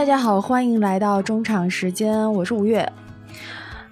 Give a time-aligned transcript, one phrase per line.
[0.00, 2.90] 大家好，欢迎来到中场时间，我是吴越。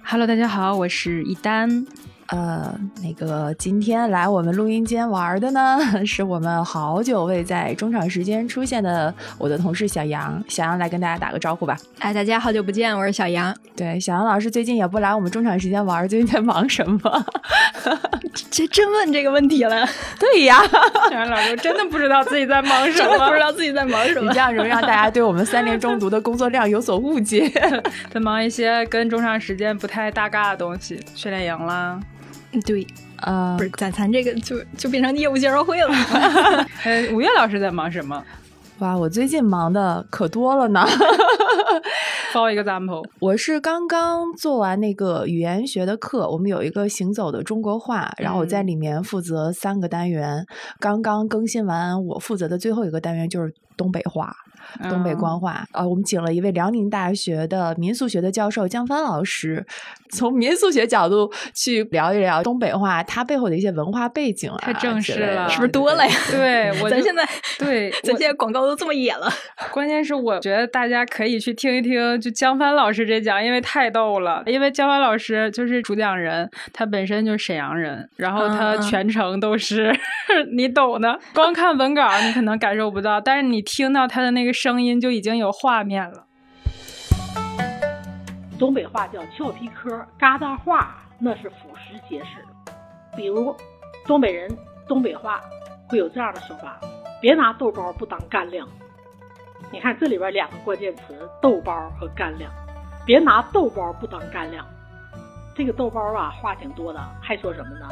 [0.01, 1.85] Hello，大家好，我是一丹。
[2.31, 2.71] 呃，
[3.01, 10.41] 那个今天来我们录音间玩的呢， 是我们好久未在中场时间出现的我的同事小杨。
[10.47, 11.75] 小杨来跟大家打个招呼吧。
[11.97, 13.55] 哎，大家好久不见，我是小杨。
[13.75, 17.25] 对，小杨老师最近也不来我们中场时间玩，最近在忙什么？
[18.51, 19.87] 这真问这个问题了？
[20.19, 20.61] 对呀，
[21.09, 24.27] 小杨老师真的不知道自己在忙什么，不知道自己在忙什么。
[24.27, 27.49] 你这样容易让大家对我们三联中读的工作量有所误解。
[28.11, 31.99] 在忙一些跟中场时间不太搭嘎的东西，训练营啦。
[32.65, 32.85] 对，
[33.21, 35.87] 呃，不是咱咱这个就就变成业务介绍会了。
[36.83, 38.23] 呃，五月老师在忙什么？
[38.79, 40.85] 哇，我最近忙的可多了呢。
[42.31, 50.45] For example，我是刚刚做完那个语言学的课，我们有一个行走的中国话，然后我在里面负责三个单元，
[50.79, 54.35] 刚刚更新完我负责的最后一个单元就是东北话。
[54.87, 59.65] 东北官话啊、呃，我们请了一位辽宁大学的民俗学的教授江帆老师，
[60.11, 66.13] 从民俗学角度去聊一聊东北话它背后的一些文化背景啊，太正式了，是不是多了呀？
[66.29, 67.27] 对， 我咱现在
[67.57, 69.27] 对， 咱现在广告都这么野了。
[69.73, 74.43] 关键是我觉得大家可以去听一听，就江帆老师这讲，因为太逗了。
[74.45, 79.89] 因为江帆老师就是主讲人，他本身就是沈阳人，然后他全程都是、
[80.27, 81.19] 嗯、你懂的。
[81.33, 84.51] 光看文稿你可能感受不到，但是你听到他的那个。
[84.51, 86.25] 声音就已经有画面了。
[88.57, 92.43] 东北话叫俏皮嗑，疙瘩话那是俯拾皆是。
[93.15, 93.55] 比如，
[94.05, 94.49] 东北人
[94.87, 95.39] 东北话
[95.87, 96.79] 会有这样的说法：
[97.21, 98.67] 别拿豆包不当干粮。
[99.71, 102.51] 你看这里边两个关键词：豆包和干粮。
[103.05, 104.65] 别拿豆包不当干粮。
[105.55, 107.87] 这个豆包啊，话挺多的，还说什么呢？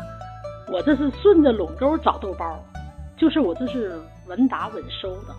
[0.70, 2.60] 我这是顺着垄沟找豆包，
[3.16, 5.34] 就是我这是稳打稳收的。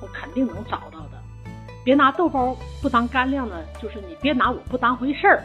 [0.00, 1.22] 我肯定能找到的，
[1.84, 5.42] 别拿豆包不当干粮呢，就是你别拿我不当回事儿。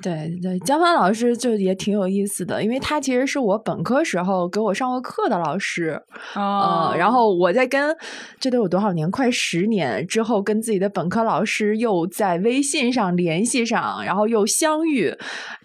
[0.00, 6.00] 对对，江帆老师就也挺有意思的，因为他其实是我本科时候给我上过课的老师，
[6.34, 7.96] 哦、呃，然后我在跟
[8.38, 15.06] 这都有多少年，快十年之后，跟自己的本科老师又在微信上联系上，然后又相遇，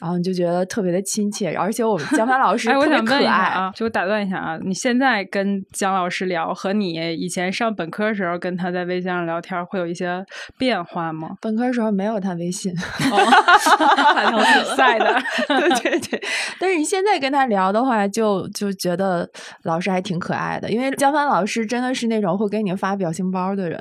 [0.02, 10.26] 然后你就觉得特别的亲切，而且我们江帆老师 哎，我特别想问一下可爱啊，就我打断一下啊，你现在跟江老师聊和你以前上本科时候跟他在微信上聊天会有一些
[10.58, 11.30] 变化吗？
[11.40, 12.74] 本科时候没有他微信。
[13.12, 14.23] 哦
[14.76, 16.24] 晒的，对对对，
[16.60, 19.30] 但是你现在跟他聊的话就，就就觉得
[19.64, 23.80] 老师还挺可爱的，因为江帆老师真的是那种会给你发表情包的人。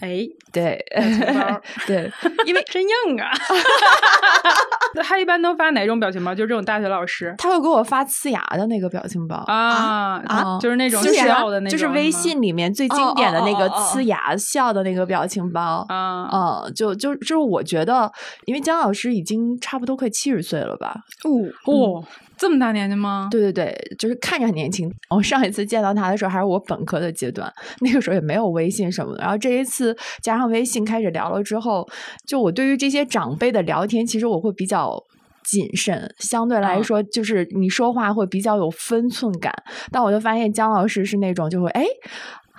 [0.00, 2.12] 哎，对，表情包， 对，
[2.46, 3.30] 因为真硬啊。
[5.04, 6.34] 他一般都发哪种表情包？
[6.34, 18.10] 就是这种大学老师，他会给我发呲牙的那个表情包啊啊，就是那种笑的那种，就是微信里面最经典的那个呲牙笑的那个表情包啊，嗯，就就就是我觉得，
[18.46, 20.94] 因为姜老师已经差不多快七十岁了吧？
[21.24, 21.30] 哦
[21.72, 22.04] 哦。
[22.40, 23.28] 这么大年纪吗？
[23.30, 24.90] 对对对，就是看着很年轻。
[25.10, 27.52] 我上一次见到他的时候还是我本科的阶段，
[27.82, 29.20] 那个时候也没有微信什么的。
[29.20, 31.86] 然后这一次加上微信开始聊了之后，
[32.26, 34.98] 就我对于这些长辈的聊天，其实我会比较
[35.44, 39.52] 谨慎，相对来说就是你说话会比较有分寸感。
[39.92, 41.84] 但我就发现姜老师是那种就会哎。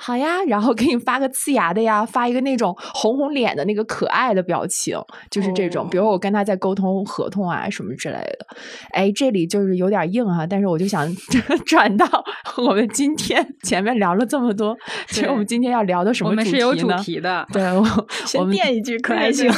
[0.03, 4.97] 好呀，然后给你发个呲牙的呀，发一个那种红红脸的那个可爱的表情，
[5.29, 5.85] 就是这种。
[5.85, 8.47] 哦、比如我跟他在沟通合同啊什么之类的，
[8.93, 11.07] 哎，这里就是有点硬哈、啊，但是我就想
[11.67, 12.07] 转到
[12.57, 14.75] 我们今天前面聊了这么多，
[15.07, 16.65] 其实我们今天要聊的什么主题呢？
[16.65, 17.47] 我们是有主题的。
[17.53, 17.85] 对，我
[18.25, 19.51] 先垫一句可爱性。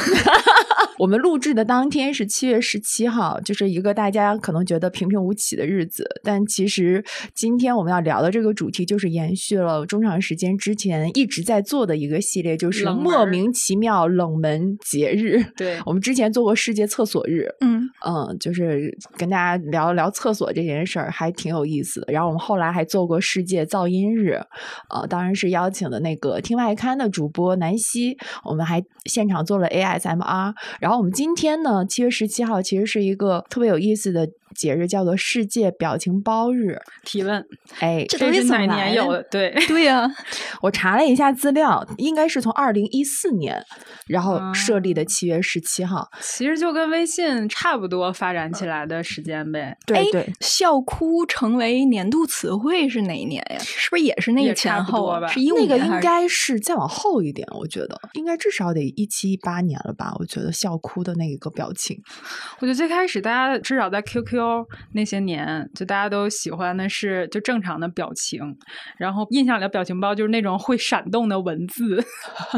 [0.98, 7.02] 我们录制的当天是七月十七号，就是一个大家可能觉得平平无奇的日子，但其实
[7.34, 15.42] 今天我们要聊的这个主题就是延续了中长时间之前一直在做的一个系列，就是莫名其妙冷门节日。
[15.56, 22.12] 对， 我们之前做过世界厕所日，嗯嗯，就是跟大家聊聊厕所这件事儿，还挺有意思的。
[22.12, 24.40] 然后我们后来还做过世界噪音日，
[24.90, 30.54] 呃，当然是邀请的那个听外刊的主播南希，我们还现场做了 ASMR。
[30.80, 36.78] 然后我们今天呢，七月十七号其实是一个特别有意思的节日，叫做世界表情包日。
[37.04, 37.44] 提问，
[37.80, 39.22] 哎，这是哪年有的？
[39.24, 40.10] 对对呀、 啊，
[40.62, 43.62] 我查了一下资料，应该是从二零一四年，
[44.06, 46.18] 然后设立的七月十七号、嗯。
[46.22, 49.76] 其实就跟微信差不多发展起来的时间呗。
[49.86, 53.58] 对对，笑哭成为年度词汇是哪一年呀？
[53.58, 55.26] 是不是也是那个前后吧？
[55.26, 60.12] 是一五那个应该是再往后一点，我觉得应该至少得一七一八年了吧？
[60.18, 62.00] 我觉得笑哭的那个表情，
[62.60, 64.38] 我觉得最开始大家至少在 QQ
[64.92, 68.56] 那些年，就大家都喜欢的是就正常的表情，
[68.98, 72.02] 然后印象里的表情包就是那种会闪动的文字，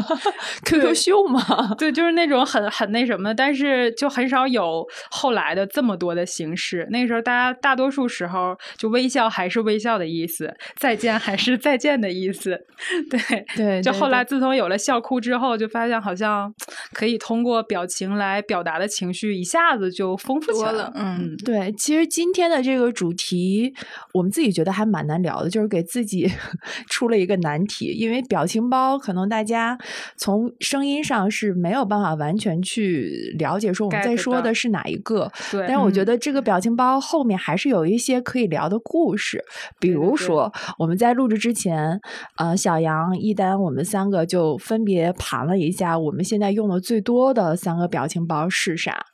[0.65, 6.87] QQ 秀嘛，对，就是那种很很那什么，但是就很少有后来的这么多的形式。
[6.91, 12.59] 那个时候大家大多数时候就微笑还是微笑的意思，再见还是再见的意思，
[13.09, 13.81] 对对。
[13.81, 16.53] 就后来自从有了笑哭之后，就发现好像
[16.93, 20.91] 可以通过表情来表达的情绪一下子就丰富起来了。
[20.95, 21.71] 嗯，对。
[21.77, 23.73] 其实今天的这个主题，
[24.13, 26.29] 我们自己觉得还蛮难聊的，就是给自己
[26.89, 27.93] 出了一个难题。
[27.93, 29.77] 因为表情包可能大家
[30.17, 35.31] 从声音上是没有办法完全去了解说我们在说的是哪一个。
[35.51, 35.65] 对。
[35.67, 39.43] 但是我觉得这个表情包后面还是有一些可以聊的故事。
[39.79, 42.01] 比如说我们在录制之前，
[42.37, 49.05] 呃，小杨、一丹，我们三个就分别盘了一下我们现在用的最多的三个表情包是啥。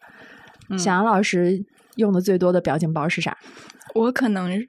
[0.77, 3.37] 小杨老师用的最多的表情包是啥？
[3.93, 4.67] 我可能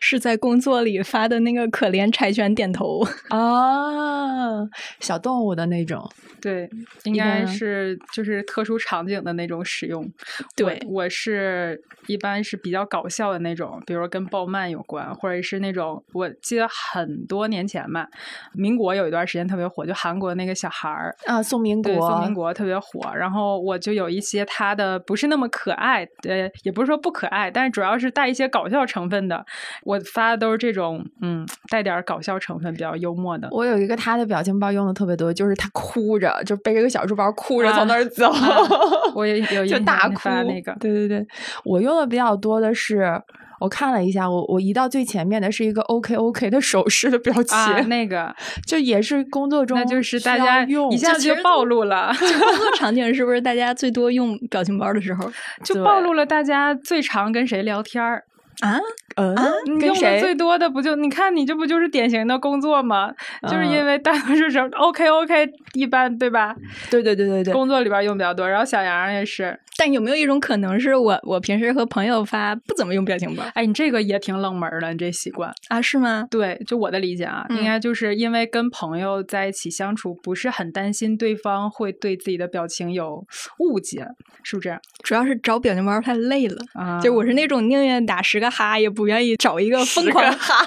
[0.00, 4.64] 是在工作里发的那个可怜柴犬点头 啊，
[5.00, 6.08] 小动物的那种。
[6.40, 6.70] 对，
[7.02, 10.08] 应该是就是特殊场景的那种使用。
[10.54, 18.06] 对，我是一般是比较搞笑的那种，比如跟鲍曼有关，或者是那种我记得很多年前吧，
[18.54, 23.12] 民国有一段时间特别火，就韩国那个小孩儿啊，宋民国，宋民国特别火。
[23.16, 29.44] 然后我就有一些他的不是那么可爱，呃，也不是说不可爱，但是主要是带一些搞笑成分的。
[29.84, 33.48] 我发的都是这种，嗯，带点搞笑成分，比较幽默的。
[33.50, 38.30] 我有一个他的表情包用的特别多，就是他哭着，就背着个小书包哭着从那儿走。
[39.14, 40.74] 我也有就大哭那个。
[40.80, 41.26] 对对对，
[41.64, 43.20] 我用的比较多的是，
[43.60, 48.34] 我看了一下，我我移到最前面的是一个 OK OK 的手势的表情，那个
[48.66, 52.12] 就也是工作中，那就是大家用一下子就暴露了。
[52.20, 55.30] 就工作场景是不是大家最多用表情包的时候，
[55.64, 58.24] 就暴露了大家最常跟谁聊天儿。
[58.60, 58.78] 啊，
[59.16, 59.36] 嗯，
[59.80, 63.12] 用的最多的不就你看你这不就是典型的工作吗？
[63.42, 66.54] 就是因为大多数时候 OK OK 一般对吧？
[66.90, 68.48] 对对对对对，工作里边用比较多。
[68.48, 73.44] 然后小杨也是，但有没有一种可能是我我平时和朋友发不怎么用表情包？
[73.54, 75.80] 哎，你这个也挺冷门的，你这习惯啊？
[75.80, 76.26] 是吗？
[76.28, 83.24] 对，就我的理解啊，应该就是因为跟朋友在一起相处，不是很担心对方会对自己的表情有
[83.60, 84.04] 误解，
[84.42, 84.80] 是不是这样？
[85.04, 87.00] 主要是找表情包太累了啊！
[87.00, 90.66] 就我是那种宁愿打十个哈，也不愿意找一个疯狂哈，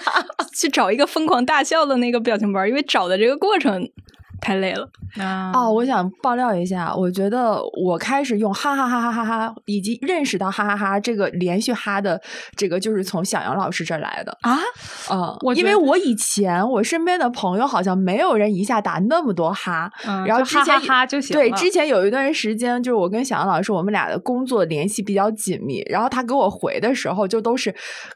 [0.56, 3.90] 去找一个疯狂大笑的那个表情包，因为找的这个过程。
[4.42, 4.90] 太累了
[5.20, 5.52] 啊！
[5.54, 12.20] 哦，我想爆料一下，我觉得我开始用哈哈哈哈哈哈，以及认识到哈哈哈这个连续哈的
[12.56, 14.58] 这个，就是从小杨老师这儿来的啊。
[15.12, 19.92] 嗯，因为我以前我身边的朋友好像没有人一下打那么多哈，
[20.26, 21.38] 然后之前哈就行。
[21.38, 27.72] 对，之前有一段时间，就是我跟小杨老师，我们俩的工作联系比较紧密，然后他给我回的时候，就都是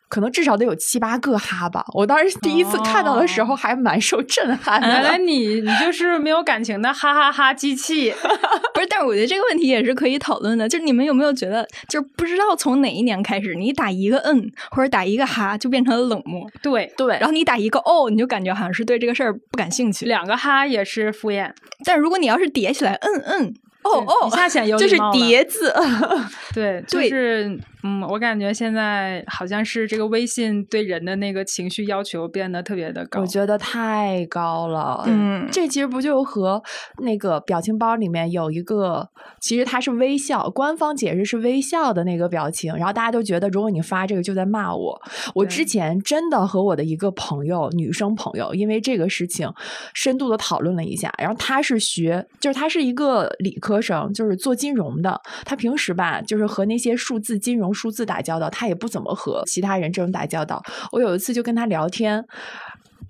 [0.10, 1.86] 可能至少得有七八个哈吧。
[1.94, 4.88] 我当时第一次看到的时候，还蛮受震撼的。
[4.88, 6.15] 原来你你就是。
[6.20, 8.12] 没有感情的哈哈哈机器，
[8.74, 8.88] 不是？
[8.88, 10.68] 但是我觉得这个问题也是可以讨论的。
[10.68, 17.14] 就是你们有没有觉得，就是不知道从哪一年开始，你打一个嗯或者打一个哈就变成了冷漠，对对。
[17.16, 20.06] 然后你打一个哦，你就感觉好像是对这个事儿不感兴趣。
[20.06, 21.52] 两个哈也是敷衍，
[21.84, 23.54] 但如果你要是叠起来，嗯嗯
[23.84, 25.74] 哦哦，一下显有就是叠字，
[26.54, 27.60] 对，就是。
[27.88, 35.04] 嗯，我感觉现在好像是这个微信对人的那个情绪要求变得特别的高，我觉得太高了。
[35.06, 36.64] 嗯，这其实不就和
[37.04, 39.08] 那个表情包里面有一个，
[39.40, 45.00] 其实它是微笑，官方解释是微笑的那个表情，然后大家都觉得如果你发这个就在骂我。
[45.36, 49.48] 我之前真的和我的一个朋友，女生朋友，因为这个事情
[49.94, 57.75] 深度的讨论了一下，然后她是学，就是她是一个理科生，就是做金融的，她平时吧就是和那些数字金融。
[57.76, 60.64] 数字打交道，他也不怎么和其他人这种打交道。
[60.92, 62.26] 我有一次就跟他聊天，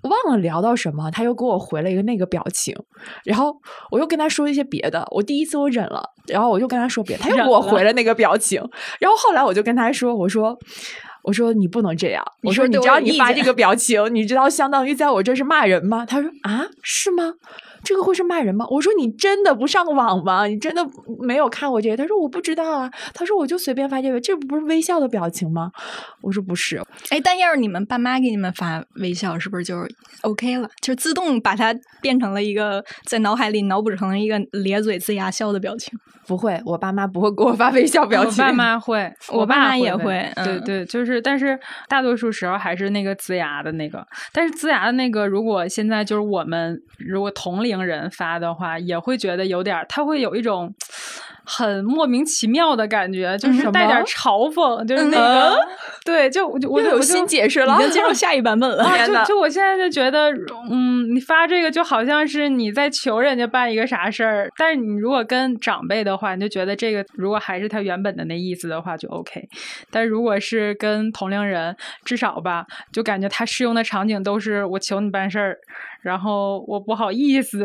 [0.02, 2.74] 忘了聊到什么，他又给我回了一个那个表情，
[3.24, 3.56] 然后
[3.90, 5.06] 我又跟他说一些别的。
[5.10, 8.60] 我第一次我忍了，然后我又跟他说别，他又给我回了那个表情。
[9.00, 10.56] 然后后来我就跟他说：“我说，
[11.22, 12.24] 我说你不能这样。
[12.42, 17.34] 我说你知道你发这个表情，你知道相当于在我这是骂人吗？”他说：“啊，是吗？”
[17.86, 18.66] 这个会是骂人吗？
[18.68, 20.44] 我说你真的不上网吗？
[20.46, 20.84] 你真的
[21.20, 21.96] 没有看过这个？
[21.96, 22.90] 他说我不知道啊。
[23.14, 25.70] 他说我就随便发这个，这不是微笑的表情吗？
[26.20, 26.82] 我说不是。
[27.10, 29.86] 哎，但要是你们爸妈给你们发微笑，是不是就
[30.22, 30.68] OK 了？
[30.82, 35.96] 就自动把它变成了一个在脑海里脑补成了一个咧嘴呲牙笑的表情？
[36.26, 38.44] 不会，我爸妈不会给我发微笑表情。
[38.44, 40.30] 我爸妈会， 我爸妈也会。
[40.36, 44.06] 对对，就是但是大多数时候还是那个呲牙的那个。
[44.32, 50.72] 但是呲牙的那个，如果现在就是我们如果同龄人发的话，也会觉得有点，他会有一种
[51.46, 55.56] 很莫名其妙的感觉，就是带点嘲讽，就是那个，
[56.04, 58.84] 对，就我就我有新解释了，已经进入下一版本了。
[59.06, 60.32] 就就我现在就觉得，
[60.70, 69.48] 嗯，你发这个就好像是你在求人家办一个啥事儿，但是你如果跟长辈的话，你就觉得这个如果还是他原本的那意思的话就 OK，
[69.90, 75.58] 但如果是跟同龄人，至少吧，就感觉他适用的场景都是我求你办事儿。
[76.06, 77.64] 然后我不好意思，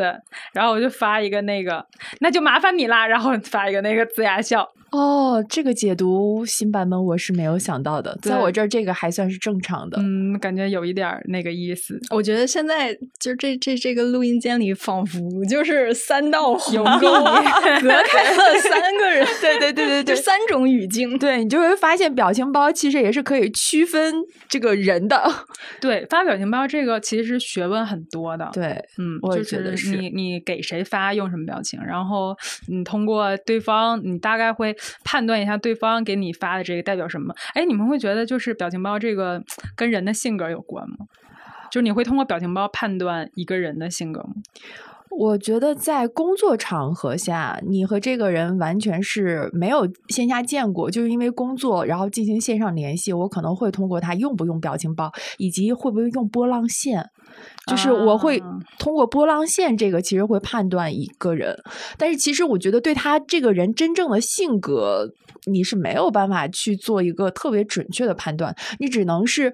[0.52, 1.86] 然后我就发一个那个，
[2.22, 3.06] 那就麻烦你啦。
[3.06, 4.68] 然后发一个那个龇牙笑。
[4.92, 9.98] 哦，这个解读新版本我是没有想到的，在我这儿这个还算是正常的。
[10.02, 11.98] 嗯，感觉有一点那个意思。
[12.10, 17.08] 我觉得现在就这这这个录音间里，仿佛就是三道鸿沟
[17.82, 19.26] 隔开了三个人。
[19.40, 21.18] 对对对对对，三种语境。
[21.18, 24.16] 对你就会发现，表情包其实也是可以区分
[24.50, 25.24] 这个人的。
[25.80, 28.50] 对，发表情包这个其实学问很多的。
[28.52, 32.36] 对，嗯，我就是你你给谁发用什么表情，然后
[32.68, 34.76] 你通过对方，你大概会。
[35.04, 37.34] 判断一下对方给你发的这个代表什么？
[37.54, 39.44] 哎，你们会觉得就是表情包这个
[39.76, 40.98] 跟人的性格有关吗？
[41.72, 44.34] 就是你会通过表情包判断一个人的性格吗？
[45.10, 57.10] 我觉得在工作场合下，你和这个人完全是没有线下见过，就是因为工作然后进行线上联系，我可能会通过他用不用表情包，以及会不会用波浪线。
[57.68, 58.42] 就是我会
[58.80, 61.56] 通过波浪线这个，其实会判断一个人，
[61.98, 65.08] 但是其实我觉得对他这个人真正的性格，
[65.46, 69.54] 你是没有办法去做一个特别准确的判断，你只能是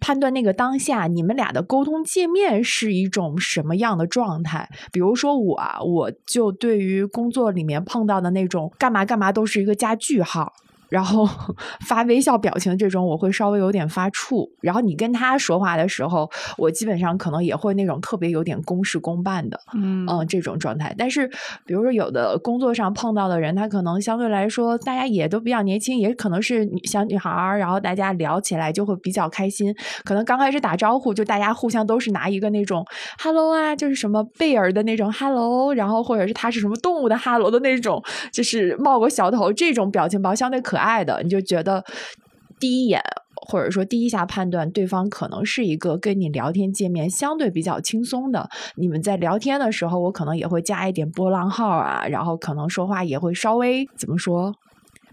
[0.00, 4.68] 判断那个当下你们俩的沟通界面是一种什么样的状态。
[4.90, 10.52] 比如说我，我就对于工作里面碰到的那种干嘛干嘛都是一个加句号。
[10.92, 11.26] 然后
[11.88, 14.46] 发微笑表情这种，我会稍微有点发怵。
[14.60, 20.94] 然后你跟他说话的时候，我基本上可能也会那种特别有点公事公办的，嗯嗯这种状态。
[20.98, 21.26] 但是，
[21.64, 29.74] 比如说有的工作上碰到的人，他可能相对来说大家也都比较年轻，也可能是小女孩儿，然后大家聊起来就会比较开心。
[30.04, 32.84] 可能刚开始打招呼，就大家互相都是拿一个那种
[33.18, 40.81] “hello” 啊，就是什么贝尔的那种 “hello”，然后或者是他是什么动物的 “hello” 的那种，就是冒个小头这种表情包，相对可爱。
[40.82, 41.84] 爱的，你就觉得
[42.58, 43.00] 第一眼
[43.34, 48.48] 或者说第一下判断对方可能是一个跟你聊天界面相对比较轻松的。
[48.76, 54.54] 你们在聊天的时候，我可能也会加一点波浪号啊，然后可能说话也会稍微怎么说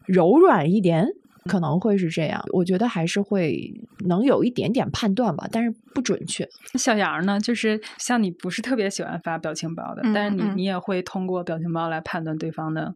[0.06, 1.08] 柔软一点。
[1.50, 3.60] 可能会是这样，我觉得还是会
[4.08, 6.48] 能有一点点判断吧，但是不准确。
[6.76, 12.94] 小杨呢，就是像你不是特别喜欢发表情包的，但是你你也会通过表情包来判断对方的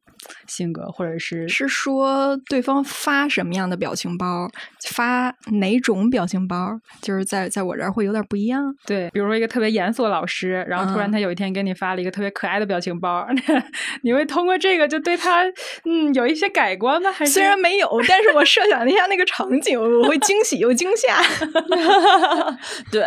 [0.48, 4.48] 性格，或者是是说对方发什么样的表情包，
[4.92, 8.76] 发哪种表情包，就是在在我这儿会有点不一样。
[8.86, 13.26] 对，比如说一个特别严肃的老师，然后突然他有一天给你发了一个特别可爱的表情包，
[14.04, 15.44] 你会通过这个就对他
[15.86, 17.12] 嗯有一些改观吗？
[17.12, 18.34] 还是虽然没有，但是。
[18.34, 21.22] 我设想了一下那个场景，我会惊喜又惊吓。
[22.92, 23.06] 对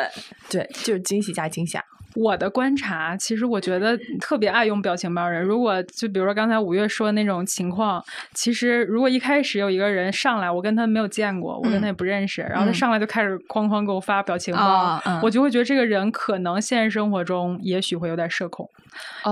[0.48, 1.84] 对，就是惊喜加惊吓。
[2.14, 8.02] 我的观察，其实我觉得特别爱用表情包人，如果就比如说刚才五月说的那种情况，
[8.32, 18.66] 其实如果一开始有一个人上来，我跟他没有见过，我跟他也不认识，然后他上来就开始哐哐给我发表情包，我就会觉得这个人可能现实生活中也许会有点社恐。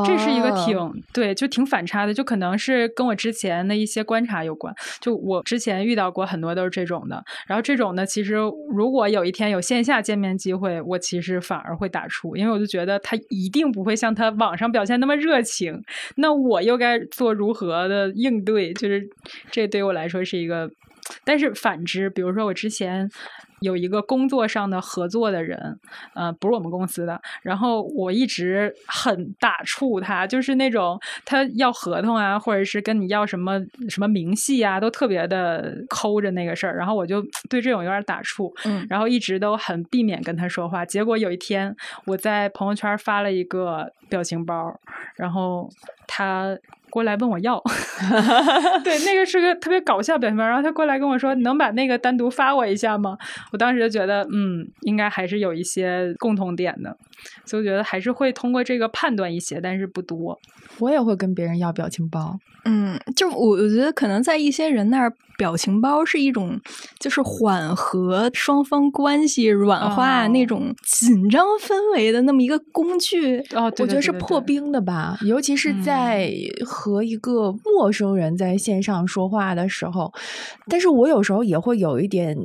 [0.05, 4.75] 这是一个挺对，就挺反差的，就可能是跟我之前的一些观察有关。
[5.01, 8.35] 就我之前遇到过很多都是这种的，然后这种呢，其实
[8.75, 15.83] 如果有一天有线下见面机会，我其实反而会打出，因为我就觉得他一定不会像他网上表现那么热情。
[16.17, 18.73] 那我又该做如何的应对？
[18.75, 19.09] 就是
[19.51, 20.71] 这对我来说是一个，
[21.25, 23.09] 但是反之，比如说我之前。
[23.65, 25.79] 有一个工作上的合作的人，
[26.15, 27.21] 呃，不是我们公司的。
[27.43, 36.77] 然后我一直很打怵他，就是那种他要合同啊，或者是跟你要什么什么明细啊，都特别的抠着那个事儿。
[36.77, 40.85] 然后我就 对这种有点打怵，嗯，然后一直都很避免跟他说话。
[40.85, 44.79] 结果有一天，我在朋友圈发了一个表情包，
[45.17, 45.69] 然后
[46.07, 46.57] 他。
[46.95, 47.61] 过来问我要，
[48.85, 50.45] 对，那个是个特别搞笑表情包。
[50.45, 53.19] 然后他过来跟我说：“你能把那个单独发我一下吗？”
[53.51, 56.97] 我当时就觉得，嗯，应该还是有一些共同点的，
[57.45, 60.39] 所以我觉得还是会通过这个判断一些，但是不多。
[60.79, 62.39] 我也会跟别人要表情包。
[62.65, 66.59] 嗯，就我我觉得可能在一些人那儿，表情包是一种
[66.99, 73.39] 就是缓和双方关系、软化那种紧张氛围的那么一个工具。
[73.55, 76.33] 哦，我觉得是破冰的吧，尤其是在。
[76.65, 80.13] 和一个陌生人在线上说话的时候，
[80.69, 82.37] 但是我有时候也会有一点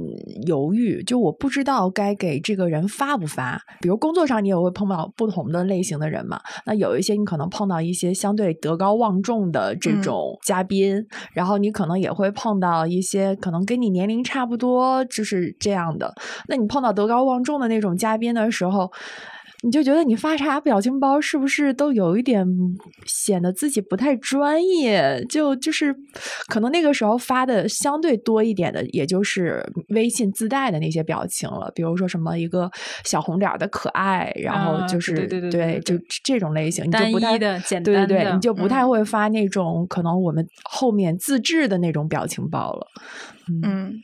[0.46, 3.62] 犹豫，就我不知道该给这个人发不发。
[3.82, 10.09] 比如工作上你也会碰到不同的类型的人嘛，那有一些你可能碰到一些相对德高望重的这种
[10.44, 16.14] 嘉宾，然后你可能也会碰到一些可能跟你年龄差不多，就是这样的。
[16.48, 18.92] 那你碰到德高望重的那种嘉宾的时候。
[19.62, 22.46] 你就觉得你发啥表情包是不是都有一点
[23.06, 25.24] 显得自己不太专业？
[25.28, 25.94] 就就是
[26.48, 32.72] 可能那个时候发的相对多一点的，也就是微信自带的那些表情了，比如说什么一个
[33.04, 42.88] 小红点的可爱，然后就是对对对，就这种类型，你单一的简单的，你就不太会发那种可能我们后面自制的那种表情包了。
[43.64, 44.02] 嗯。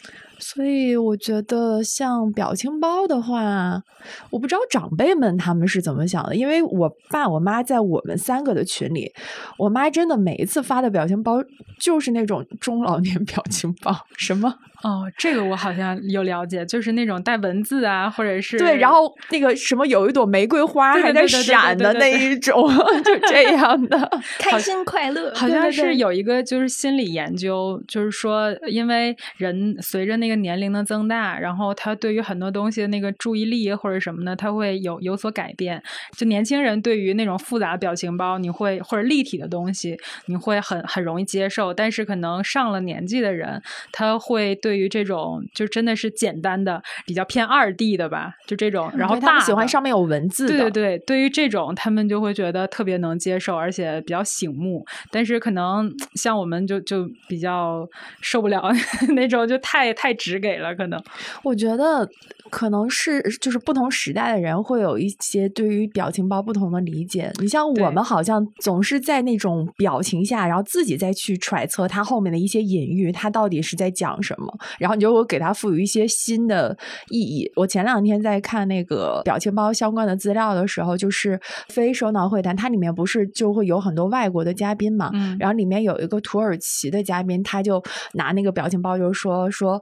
[0.48, 3.82] 所以我觉得像表情包的话，
[4.30, 6.36] 我不知道长辈们他们是怎么想的。
[6.36, 9.12] 因为我爸我妈在我们三个的群里，
[9.58, 11.44] 我妈真的每一次发的表情包
[11.80, 14.54] 就是那种中老年 表情包，什么。
[14.86, 22.72] 哦，这个我好像有了解，就是那种带文字啊，或者是对，然后那个什么有一朵玫瑰花还在闪的那一种，
[23.04, 25.34] 就这样的 开心快乐。
[25.34, 35.82] 好像是有一个就是心理研究，就是说，因为人随着那个年龄的增大，然后他对于很多东西的那个注意力或者什么的，他会有有所改变。
[36.15, 43.60] 就年轻人对于那种复杂的表情包，你会或者立体的东西，你会很很容易接受，但是可能上了年纪的人，
[43.92, 44.75] 他会对。
[44.75, 51.00] 对于这种就真的是简单的比较偏二 D 的吧，就这种，然后他们喜欢上面有文字的，对对对。
[51.05, 54.86] 对于这种，他们就会觉得特别能接受，而且比较醒目。
[55.12, 57.88] 但是可能 像我们就就比较
[58.20, 58.70] 受不了
[59.15, 60.75] 那种，就太太直给了。
[60.75, 61.01] 可能
[61.41, 62.05] 我觉得
[62.50, 67.32] 可能是就是不同时代的人会有一些对于表情包不同的理解。
[67.40, 74.58] 你像我们好像总是在那种表情下，然后自己再去揣测它后面的一些隐喻，它到底是在讲什么。
[74.80, 76.78] 然后你就会给它赋予一些新的
[77.10, 77.52] 意义。
[77.56, 85.10] 我前两天在看那个表情包相关的资料的时候，就是非首脑会谈，它里面不是就会有很多外国的嘉宾嘛？
[85.14, 87.84] 嗯，然后里面有一个土耳其的嘉宾，他就
[88.14, 89.82] 拿那个表情包就说说。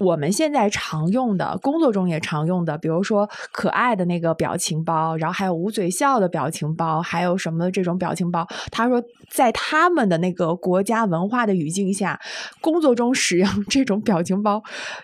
[0.00, 8.46] 我们现在常用的，工作中也常用的，比如说可爱的那个表情包，然后还有捂嘴笑的表情包，还有什么这种表情包。
[8.72, 12.18] 他说，在他们的那个国家文化的语境下，
[12.60, 14.62] 工作中使用这种表情包，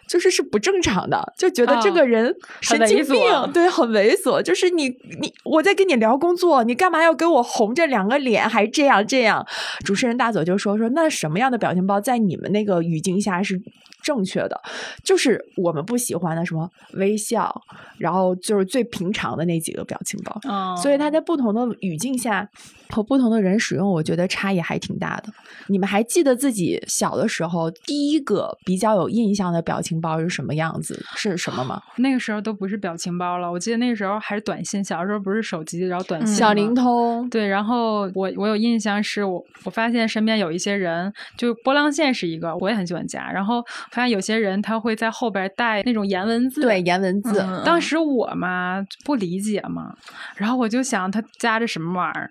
[0.08, 3.20] 就是是不正常的，就觉得 这个人神经病，
[3.52, 4.40] 对，很猥琐。
[4.40, 4.88] 就是你
[5.20, 9.46] 你我在跟你聊工作，你干嘛要给我红着两个脸，还这样这样？
[9.84, 13.60] 主持人大佐就说说，那什么样的表情包在你们那个语境下是
[14.06, 14.62] 正确的？
[15.02, 17.52] 就是我们不喜欢的什么微笑，
[17.98, 20.40] 然后就是最平常的那几个表情包，
[20.76, 22.48] 所以它在不同的语境下
[22.90, 25.32] 和不同的人使用，我觉得差异还挺大的。
[25.66, 31.04] 你们还记得自己小的时候第一个比较有印象的表情包是什么样子？
[31.16, 31.82] 是什么吗？
[31.96, 34.82] 那个时候都不是表情包了，我记得那个时候还是短信。
[34.82, 37.28] 小时候不是手机，然后短信小灵通。
[37.28, 43.30] 对，然后我我有印象是我我发现身边有一些人，就波浪线是一个，我也很喜欢加。
[43.30, 44.76] 然后发现有些人他。
[44.86, 47.44] 会在后边带那种颜文字，对颜文字。
[47.64, 49.92] 当时我嘛不理解嘛，
[50.36, 52.30] 然后我就想他加的什么玩意儿。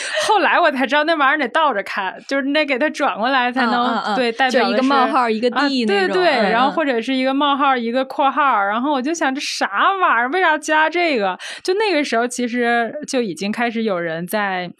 [0.26, 6.14] 后来我才知道那玩意儿得倒着看，就是你得给它转过来才能对代表一个冒号一个 D 那种。
[6.14, 9.68] 对对，然后或者是一个冒号一个括号，然后我就想这啥
[10.00, 10.28] 玩意儿？
[10.30, 11.38] 为啥加这个？
[11.62, 14.70] 就那个时候其实就已经开始有人在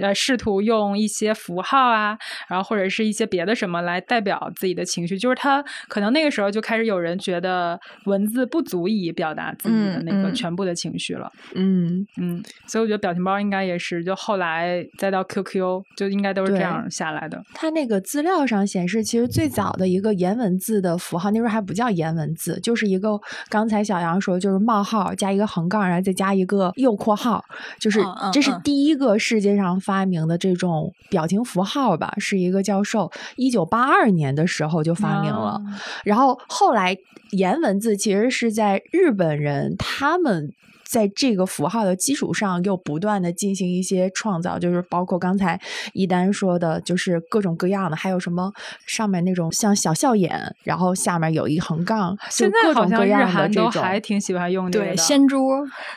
[0.00, 2.16] 呃试图用一些符号啊，
[2.48, 5.62] 然后或者是一些别的什么来代表自己的情绪，就是他。
[5.88, 11.30] 可能那个时候就开始有人觉得文字不足以表达自己的那个全部的情绪了。
[11.54, 14.51] 嗯嗯，所以我觉得表情包应该也是，就后来
[14.98, 17.42] 再到 QQ，就应该都是这样下来的。
[17.54, 27.44] 它那个资料上显示，其实最早的一个颜文字的符号，那时候还不叫颜文字，就是一个刚才小杨说，就是冒号加一个横杠，然后再加一个右括号，
[27.80, 28.00] 就是
[28.32, 32.12] 这是第一个世界上发明的这种表情符号吧？
[32.18, 35.60] 是一个教授一九八二年的时候就发明了。
[36.04, 36.96] 然后后来，
[37.30, 40.52] 颜文字其实是在日本人他们。
[40.92, 45.58] 在这个符号的基础上，又不断的进行一些创造，就是包括刚才
[45.94, 48.52] 一丹说的，就是各种各样的，还有什么
[48.84, 55.48] 上面那种像小笑眼，然后下面有一横杠，现在好像日韩都还挺喜欢用对仙珠，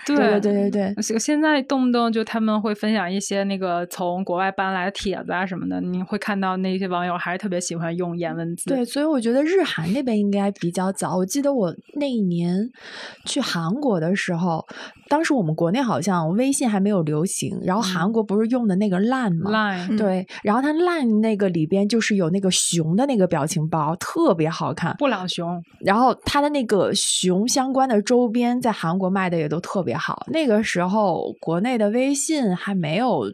[0.06, 1.20] 对对对对对。
[1.20, 8.70] 现在动不动就他们会分享一些那个从国外搬来的帖子啊什么的，你会看到那些网友还是特别喜欢用颜文字。
[8.70, 11.18] 对，所以我觉得日韩那边应该比较早。
[11.18, 12.70] 我记得我那一年
[13.26, 14.66] 去韩国的时候。
[15.08, 24.96] 当时我们国内好像微信还没有流行，然后韩国不是用的那个 Line 吗？Line 对，然后它 Line 那个里边就是有那个熊的那个表情包，特别好看。
[24.98, 30.26] 布朗熊，然后它的那个熊相关的周边在韩国卖的也都特别好。
[30.32, 33.26] 那个时候国内的微信还没有。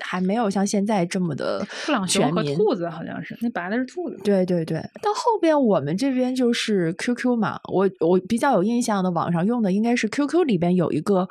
[0.00, 4.18] 还没有像现在这么的布朗熊和兔子好像是，那白的是兔子。
[4.24, 11.28] 对对对，到后边我们这边就是 QQ 嘛，我我比较有印象的网上用的应该是 QQ 里边有一个。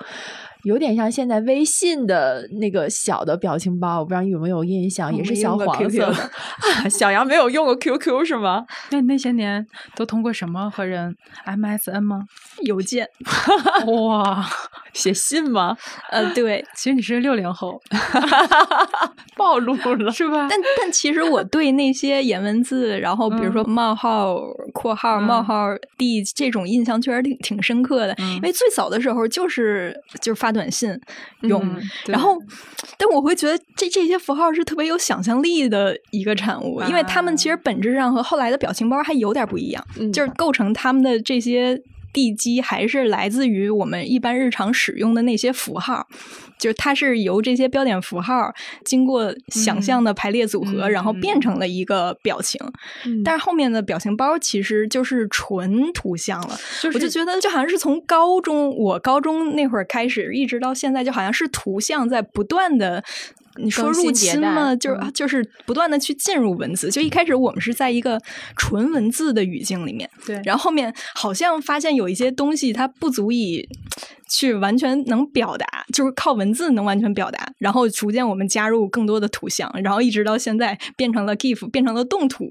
[0.64, 6.30] 有点像现在微信的那个小的表情包，我不知道你有没有印象，也是小黄色的。
[6.90, 8.66] 小杨没有用过 QQ 是吗？
[8.92, 12.24] 那那些年都通过什么和人 MSN 吗？
[12.64, 13.08] 邮件。
[13.88, 14.46] 哇，
[14.94, 15.78] 写信吗？
[16.12, 17.82] 呃，对，其实你是六零后，
[19.38, 20.48] 暴露了是吧？
[20.50, 24.38] 但但其实我对那些颜文字，然后比如说冒号、
[24.74, 30.49] 括号、冒号 D 这种印象确实挺挺深刻的，因为最早的时候就是就是发。
[30.50, 31.00] 发短信
[31.42, 31.62] 用，
[32.08, 32.36] 然后，
[32.98, 41.80] 但我会觉得这这些符号是特别有想象力的一个产物，因为他们其实本质上和后来的表情包还有点不一样，就是构成他们的这些。
[42.12, 46.08] 地基还是来自于我们一般日常使用的那些符号，
[46.60, 52.60] 就是它是由这些标点符号经过想象的排列组合，然后变成了一个表情。
[53.24, 56.60] 但是后面的表情包其实就是纯图像了，
[56.94, 63.04] 我就觉得就好像是从高中我高中那会儿开始，一直到现在，就好像是图像在不断的。
[63.56, 64.74] 你说入侵吗？
[64.76, 66.90] 就是就是不断的去进入文字。
[66.90, 68.18] 就一开始我们是在一个
[68.56, 70.40] 纯文字的语境里面，对。
[70.46, 73.68] 然后后面好像发现有一些东西它不足以。
[74.30, 82.46] 去完全能表达，就是靠文字能完全表达，然后逐渐我们加入更多的图像，然后一直到现在变成了 GIF，变成了动图，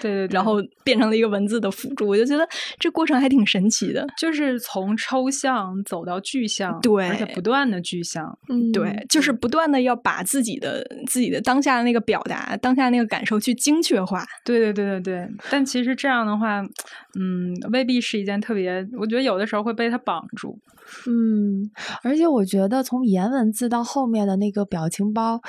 [0.00, 2.06] 对对，然后变成了一个文字的辅助。
[2.06, 2.46] 我就觉得
[2.78, 14.24] 这过程还挺神奇的，就是从抽象走到具象，对，而且不断的具象，嗯，对，就是不断的要把自己的自己的当下的那个表达，当下那个感受去精确化。
[14.44, 16.60] 对对对对对，但其实这样的话，
[17.18, 20.58] 嗯，未必是一件特别，我觉得有的时候会被它绑住。
[21.06, 21.70] 嗯，嗯
[22.02, 25.40] 而且我觉得从颜文字到后面的那个表情包，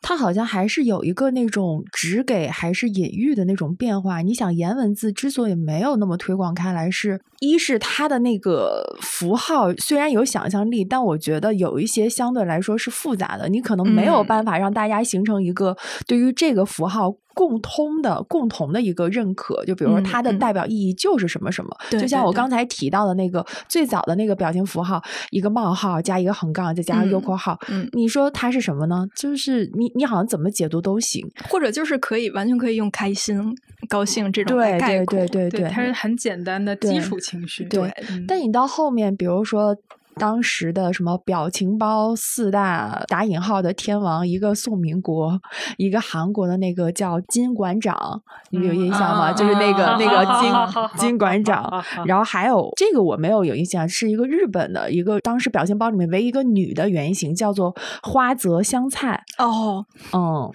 [0.00, 4.20] 它好像还是有一个那种直给还是隐喻的那种变化。
[4.20, 15.76] 你想，颜文字之所以没有那么推广开来，是一是它的那个符号虽然有想象力，但我觉得有一些相对来说是复杂的，你可能没有办法让大家形成一个
[16.06, 17.12] 对于这个符号。
[17.34, 27.58] 共通的、共同的一个认可，就比如说它的代表意义就是什么什么，就像我刚才提到的那个最早的那个表情符号，一个冒号加一个横杠，再加上右括号，
[27.94, 29.06] 你说它是什么呢？
[29.16, 33.56] 就是你你好像怎么解读都行，或者就是可以完全可以用开心、
[33.88, 37.64] 高兴这种对对对对对，它是很简单的基础情绪。
[37.64, 37.92] 对，
[38.26, 39.76] 但你到后面，比如说。
[40.16, 45.40] 当时的什么表情包四大打引号的天王，一个宋民国，
[45.78, 49.32] 一个韩国的那个叫金馆长，你们有印象吗？
[49.32, 50.52] 就是那个那个金
[51.00, 59.24] 金馆长，然后还有这个我没有有印象，是一个日本的一个当时表情包里面唯一一个女的原型，叫做花泽香菜。
[59.38, 60.52] 哦，嗯。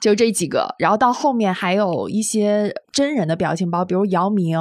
[0.00, 4.58] 就这几个，然后到后面还有一些真人的表情包，比如姚明、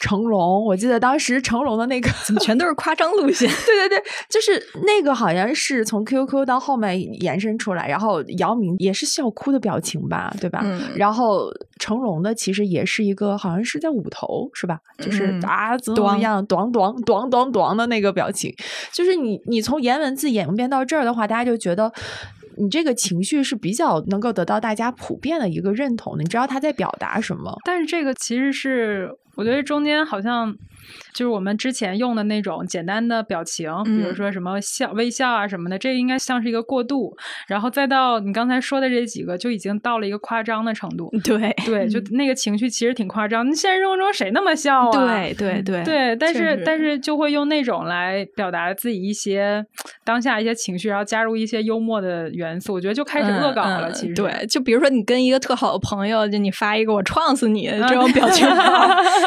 [0.00, 0.64] 成龙。
[0.64, 3.48] 我记得当时成龙的那个怎么全都是夸张路线？
[3.64, 10.64] 对对对，就是那个好像是从 QQ 到后面延伸出来，然后姚明也是笑哭的表情吧，对吧？
[10.96, 14.78] 然后成龙的其实也是一个好像是在捂头是吧？
[14.98, 18.52] 就是啊怎么样，咣咣咣咣咣的那个表情，
[18.92, 21.92] 就是你你从颜文字演变到这儿的话，大家就觉得。
[22.60, 27.56] 你这个情绪是比较能够得到大家普遍的一个认同的，你知道他在表达什么？
[27.64, 30.54] 但是这个其实是，我觉得中间好像。
[31.12, 37.14] 就是我们之前用的那种简单的表情，比如说什么笑、微笑啊什么的，这应该像是一个过渡，
[37.46, 41.10] 然后再到你刚才说的这几个，就已经到了一个夸张的程度。
[41.22, 43.46] 对对，就那个情绪其实挺夸张。
[43.46, 44.90] 你现实生活中谁那么笑啊？
[44.92, 49.62] 对对对对，但是但是就会用那种来表达自己一些
[50.04, 52.72] 当下一些情绪，然后加入一些幽默的元素。
[52.72, 53.92] 我觉得就开始恶搞了。
[53.92, 58.48] 其实对，就比如说你跟一个特好的朋友，就你发一个“我撞死你”这种表情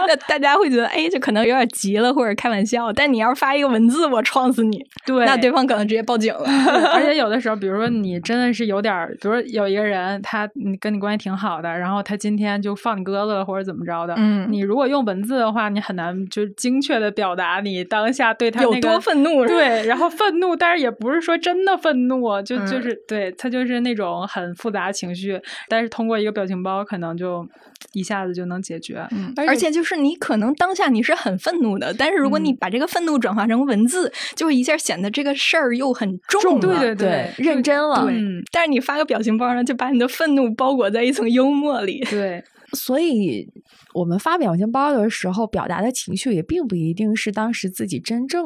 [0.08, 1.68] 那大家会觉得哎，这可能有点。
[1.72, 6.44] 急了或者开玩笑，但你要是发一个文字，我撞死你，对，那对方可能直接报警了。
[6.94, 27.48] 而且 有的时候，比如说你真的是有点，比如说有一个人，他你跟你关系挺好的，然后他今天就放你鸽子了或者怎么着的，嗯，你如果用文字的话，你很难就是精确的表达你当下对他有多愤怒，对，然后愤怒，但是也不是说真的愤怒，就就是对他就是那种很复杂情绪，但是通过一个表情包可能就
[27.94, 29.91] 一下子就能解决，嗯，而且就是。
[29.92, 38.06] 就是你可能当下你是很愤怒的，但是如果你把这个愤怒转化成文字，就会一下显得这个事儿又很重，对对对，认真了。
[38.10, 42.00] 嗯，但是你发个表情包呢，就把你的愤怒包裹在一层幽默里。
[42.10, 43.46] 对， 所以
[43.94, 48.46] 我们发表情包的时候，表达的情绪也并不一定是当时自己真正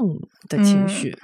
[0.49, 1.15] 的情绪。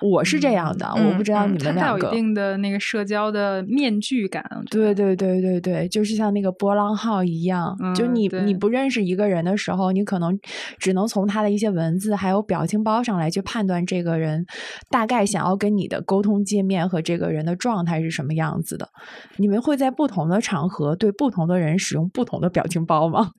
[0.00, 2.06] 我是这样的，我不知道你们两个。
[2.06, 4.44] 有一定的那个社交的面具感。
[4.70, 10.38] 对对对对对，就是像那个波浪号一样，就你你不认识一个人的时候，你可能
[10.78, 14.46] 只能从他的一些文字还有表情包上来去判断这个人
[14.90, 18.88] 大概想要跟你的沟通界面和这个人的状态是什么样子的。
[19.36, 23.30] 你们会在不同的场合对不同的人使用不同的表情包吗？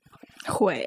[0.46, 0.86] 会，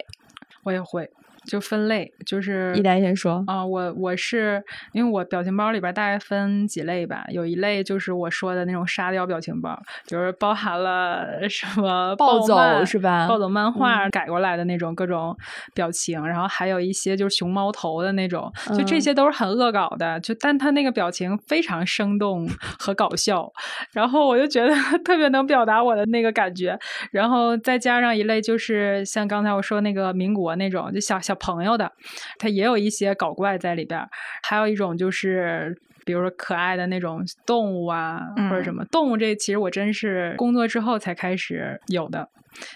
[0.63, 1.09] 我也会。
[1.45, 13.27] 就分类，就是一丹先说啊，我我是因为我表情包里边大概分几类吧，有一类就是我说的那种沙雕表情包，就是包含了 什么暴走是吧？
[13.27, 15.35] 暴走漫画改过来的那种各种
[15.73, 22.47] 表情，然后还有一些就是熊猫头的那种，就这些都是很恶搞的，就但他那个表情非常生动
[22.79, 23.51] 和搞笑，
[23.91, 26.79] 然后我就觉得 特别能表达我的那个感觉，
[27.11, 31.32] 然后再加上一类就是像刚才我说那个民国那种，就小小。
[31.35, 31.91] 朋友的，
[32.37, 34.09] 它也有一些搞怪在里边儿，
[34.43, 42.27] 还有一种就是，比如说可爱的那种动物啊，或者什么动物，这其实我真是工作之后才开始有的。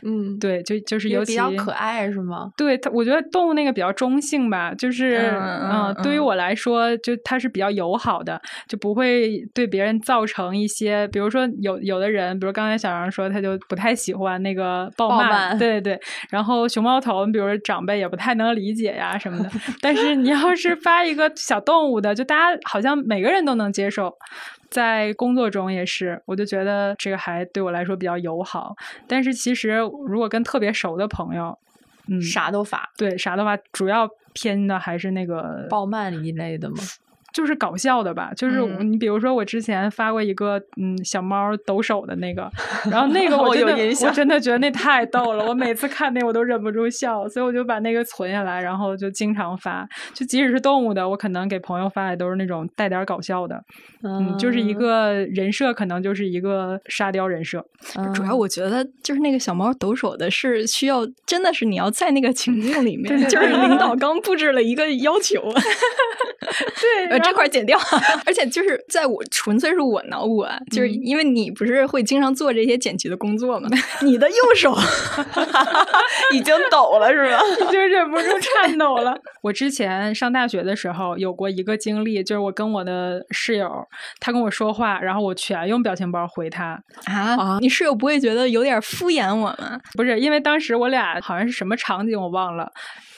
[0.03, 2.51] 嗯，对，就就是尤其比较可爱是吗？
[2.57, 5.31] 对，它我觉得动物那个比较中性吧，就是
[5.71, 15.99] 嗯，对于我来说，就它是比较友好的，就不会对别人造成一些，比如说有有的人，比如刚才小杨说，他就不太喜欢那个暴骂，对对对。
[16.29, 19.49] 然后熊猫头，比如说长辈也不太能理解呀什么的。
[19.81, 24.13] 但是你要是发一个小动物的，就大家好像每个人都能接受。
[24.69, 28.75] 在工作中也是，我就觉得这个还对我来说比较友好。
[29.07, 31.57] 但是其实如果跟特别熟的朋友，
[32.07, 36.77] 嗯，啥都发，对，啥都发，主要偏的还是那个暴漫一类的吗？
[37.37, 42.49] 就是搞笑的吧，就是你比如说我之前发过一个嗯小猫抖手的那个，
[42.89, 43.73] 然后那个 我真的
[44.07, 53.63] 我真的觉得那太逗了，我每次看那我都忍不住笑，所以我就把那个存下来，然后就经常发，就即使是动物的，我可能给朋友发的都是那种带点搞笑的，
[54.01, 57.63] 嗯，就是一个人设，可能就是一个沙雕人设。
[58.15, 65.39] 主要我觉得就是那个小猫抖手的是需要，真的是你要在那个情境里面， 就是领导 刚布置了一个要求，
[66.81, 67.26] 对。
[67.27, 67.77] 这块剪掉，
[68.25, 73.69] 而且就是在我纯粹是我脑补啊，就是因为你不是会经常做这些剪辑的工作吗？
[74.01, 74.75] 你的右手
[76.33, 77.39] 已经抖了，是吧？
[77.67, 79.17] 已经忍不住颤抖了。
[79.41, 83.69] 我之前上大学的时候有过一个经历，就是我跟我的室友，
[84.19, 87.57] 他跟我说话，然后我全用表情包回他啊。
[87.59, 89.79] 你室友不会觉得有点敷衍我吗？
[89.95, 92.71] 不是，因为当时我俩好像是什么场景我忘了。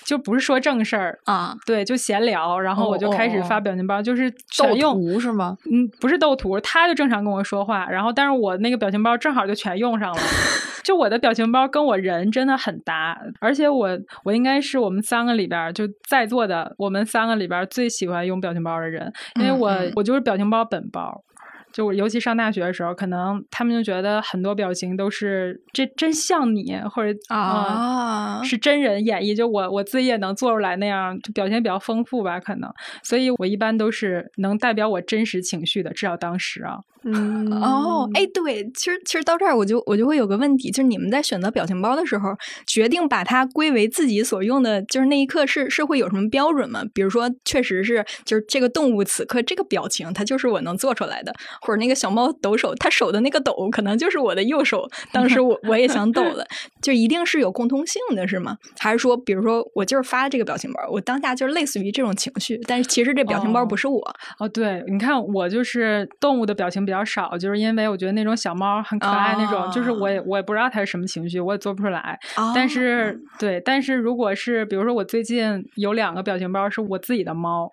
[0.09, 5.55] 就不是说正事儿啊，对，就闲聊，然后我就开始发表情包，就是斗图是吗？
[5.71, 10.19] 嗯，不是斗图，他就正常跟我说话，然后但是我那个表情包正好就全用上了，
[10.83, 13.87] 就我的表情包跟我人真的很搭，而且我
[14.23, 21.23] 我应该是我们三个里边就在座的我们三个里边最喜欢用表情包的人，因为我我就是表情包本包。
[21.71, 32.69] 就我尤其上大学的时候，可能他们就觉得很多表情都是这真像你，或者啊是真人演绎，就我我自己也能做出来那样，就表现比较丰富吧，可能。
[33.03, 36.79] 所以我一般都是能代表我真实情绪的，至少当时啊。
[37.05, 42.29] 嗯哦，哎，对，其实其实到这儿我就我就会有个问题，就是你们在选择表情包的时候，
[42.67, 46.83] 决定把它归为自己所用的，就是那一刻是是会有什么标准吗？
[46.93, 51.33] 比如说，确实是就是这个动物此刻这个表情，它就是我能做出来的。
[51.61, 54.85] 或者那个小猫抖手，它手的那个抖，可能就是我的右手。
[55.13, 56.45] 当时我我也想抖了，
[56.81, 58.57] 就一定是有共通性的，是吗？
[58.79, 63.99] 还是说，比如说我就是发这个表情包，我当下就是类似于这种情绪，但是其实这表情包不是我。
[64.39, 72.17] 哦，对，你看我就是动物的表情比较少，就是因为我觉得那种小猫很可爱那种，就是我也我也不知道它是什么情绪，我也做不出来。
[72.55, 77.69] 但是对，但是如果是比如说我最近有两个表情包是我自己的猫，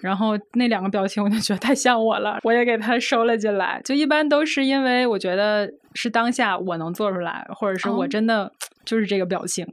[0.00, 3.26] 然后那两个表情我就觉得太像我了，我也给它收。
[3.26, 8.52] 了进来，就一般都是因为我觉得是当下我能做出来，或者是我真的
[8.84, 9.66] 就是这个表情，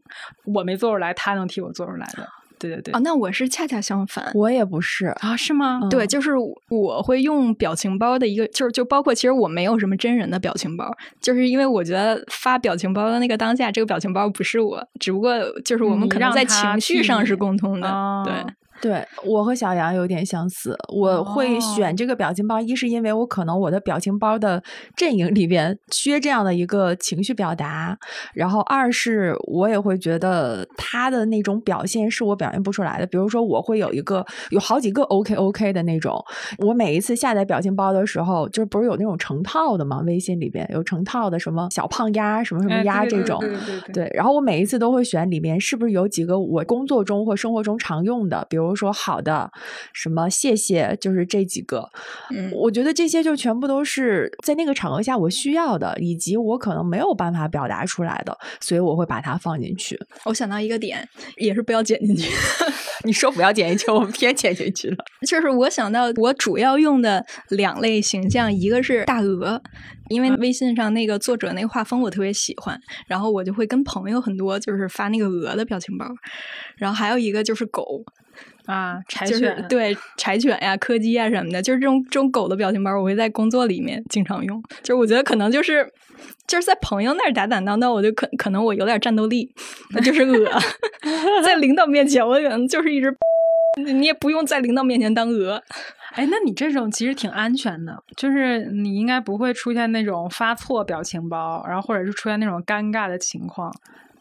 [0.46, 2.28] 我没做出来，它能替我做出来的。
[2.70, 2.94] 对对对。
[2.94, 5.82] 啊，那我是恰恰相反，我也不是啊，是吗？
[5.90, 6.32] 对，就是
[6.70, 15.34] 我会用表情包的一个，就是就包括其实我没有什么真人的表情包，就是因为我觉得发表情包的那个当下，这个表情包不是我，只不过
[15.66, 18.34] 就是我们可能在情绪上是共通的，对。
[18.84, 24.62] 对我和小杨有点相似，我会选这个表情包，一是因为我可能我的表情包的
[24.98, 27.98] 阵营里边缺这样的一个情绪表达，
[28.34, 33.08] 然后二是我也会觉得他的那种表现是我表现不出来的。
[33.08, 36.22] 比如说，我会有一个有好几个 OK OK 的那种，
[36.58, 40.02] 我每一次下载表情包的时候，就是不是有那种成套的吗？
[40.06, 43.42] 微信里边有成套的什么小胖鸭、什么什么鸭这种，
[43.94, 49.52] 对，然后我每一次都会选里面是不是有几个我工作中或生活中常用的，比如说好的，
[49.94, 51.90] 什么谢谢，就是这几个。
[52.30, 60.00] 嗯，我觉得这些就全部都是在那个场合下我需要的，以及我可能没有办法表达出来的，所以我会把它放进去。
[60.26, 61.08] 我想到一个点，
[61.38, 62.32] 也是不要剪进去。
[63.06, 64.98] 你说不要剪进去，我们偏剪进去了。
[65.28, 69.62] 就是我想到我主要用的两类形象，一个是大鹅，
[70.10, 76.06] 因为微信上那个作者那个画风我特别喜欢，然后我就会跟朋友很多就是发那个鹅的表情包。
[76.78, 78.04] 然后还有一个就是狗。
[78.66, 84.62] 啊，柴犬对柴犬呀、柯基啊什么的，就是这种这种狗的表情包，我会在工作里面经常用。
[84.82, 85.86] 就是我觉得可能就是
[86.48, 89.54] 就是在朋友那儿打打闹闹，我就可可能我有点战斗力，
[89.92, 90.50] 那就是鹅。
[91.44, 93.14] 在领导面前，我可能就是一只，
[93.86, 95.62] 你也不用在领导面前当鹅。
[96.14, 103.74] 哎，那你这种其实挺安全的，就是你应该不会出现那种发错表情包，然后或者是出现那种尴尬的情况。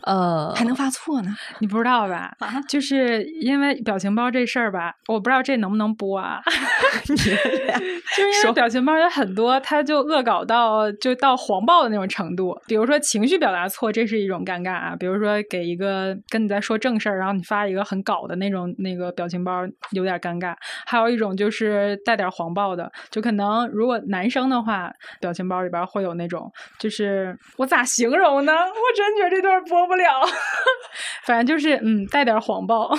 [0.02, 1.34] 呃，还能发错呢？
[1.60, 2.34] 你不知道吧？
[2.40, 6.40] 啊，就 是因为表情包这事儿吧，我不知道这能不能播啊。
[7.04, 12.56] 就是因为表情包有很多，它就恶搞到就到黄暴的那种程度。
[12.66, 14.96] 比如说情绪表达错，这是一种尴尬啊。
[14.98, 19.62] 比如说给一个跟你在说正事儿，然后你发一个很搞的那种那个表情包，
[19.92, 20.54] 有点尴尬。
[20.86, 28.52] 还有一种就是带点黄暴的，就可能如果男生的话，表情包里边会有那种，就是我咋形容呢？
[28.52, 29.91] 我真觉得这段播。
[29.92, 30.26] 不了，
[31.24, 32.90] 反正就是嗯，带点谎报。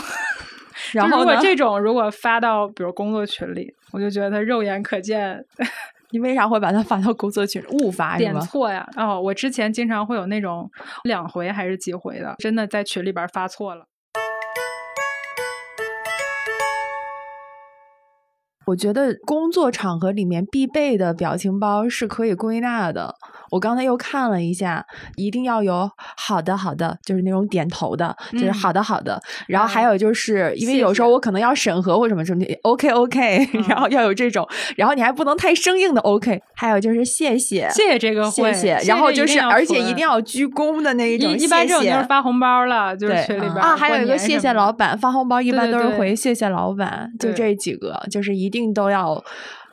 [0.93, 5.43] 然后如果这种如果发到比如工作群里，我就觉得他肉眼可见。
[6.11, 7.59] 你为啥会把它发到工作群？
[7.71, 8.87] 误发点错呀？
[8.95, 10.69] 哦，我之前经常会有那种
[11.05, 13.85] 两回还是几回的，真的在群里边发错了。
[18.65, 23.15] 我觉得工作场合里面必备的表情包是可以归纳的。
[23.51, 24.83] 我刚才又看了一下，
[25.15, 29.21] 一定要有好的好的，就是那种点头的，就是好的好的。
[29.47, 36.41] 然后还有就是因为有时候我可能要审核或什么什么，OK OK， 然后要有这种，然后你还不能太生硬的 OK。
[36.55, 41.31] 还有就是谢谢谢谢这个谢谢，然后就是而且一定要鞠躬的那一种。
[41.37, 49.23] 一般这种就是发红包了，就是群里边啊，还有一个谢谢老板发红包，一般都是回谢谢老板，就这几个，就是一定都要。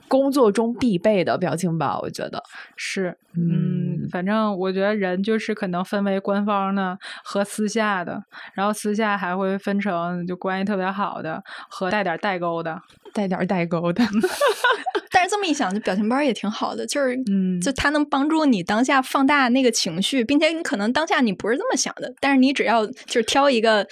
[0.09, 2.43] 工作中必备的表情包，我觉得
[2.75, 8.21] 是，嗯，反正我觉得人就是可能分为官方的和私下的，
[8.55, 12.77] 然后私下还会分成就关系特别好的和带点代沟的，
[13.15, 14.03] 带点代沟的。
[15.13, 23.87] 但是这么一想，就表情包也挺好的，就是，嗯，就它能帮助你当下放大那个情绪，并且你可能当下你不是这么想的，但是你只要就是挑一个。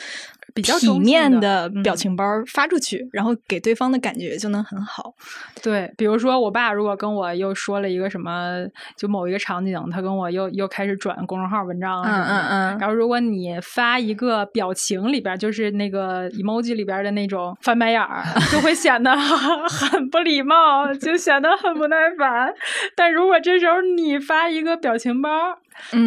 [0.59, 5.14] 比较体面的表情包发出去，然后给对方的感觉就能很好。
[5.62, 8.66] 对，比如说我爸如果跟我又说了一个什么，
[8.97, 12.79] 就某一个场景，他跟我又又开始转公众号文章啊，嗯嗯嗯。
[12.79, 22.53] 然后如果你发一个表情里边，就是那个 emoji 里边的那种翻白眼儿，就会显得 很不礼貌，就显得很不耐烦。
[22.97, 25.31] 但如果这时候你发一个表情包。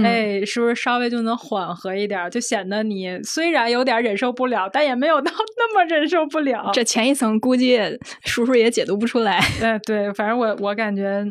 [0.03, 2.29] 哎，是不是稍微就能缓和一点？
[2.29, 6.69] 就显得你虽然有点忍受不了，但也没有到 那么忍受不了。
[6.73, 7.79] 这前一层估计
[8.25, 9.39] 叔叔也解读不出来。
[9.61, 11.25] 哎，对，反正我我感觉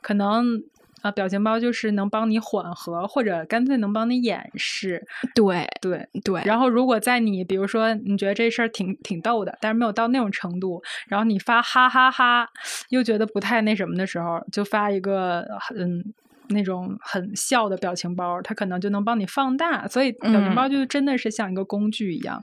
[0.00, 0.62] 可能
[1.02, 5.04] 啊，表情包就是能帮你缓和，或者干脆能帮你掩饰。
[5.34, 6.40] 对对对。
[6.44, 12.48] 然后如果在你比如说你觉得这事儿挺挺逗的，但是没有到那种程度，然后你发哈哈哈，
[12.90, 15.44] 又觉得不太那什么的时候，就发一个
[15.76, 16.12] 嗯。
[16.52, 22.40] 那种很笑的表情包，它可能就能帮你放大，所以表情包就真的是像一个工具一样。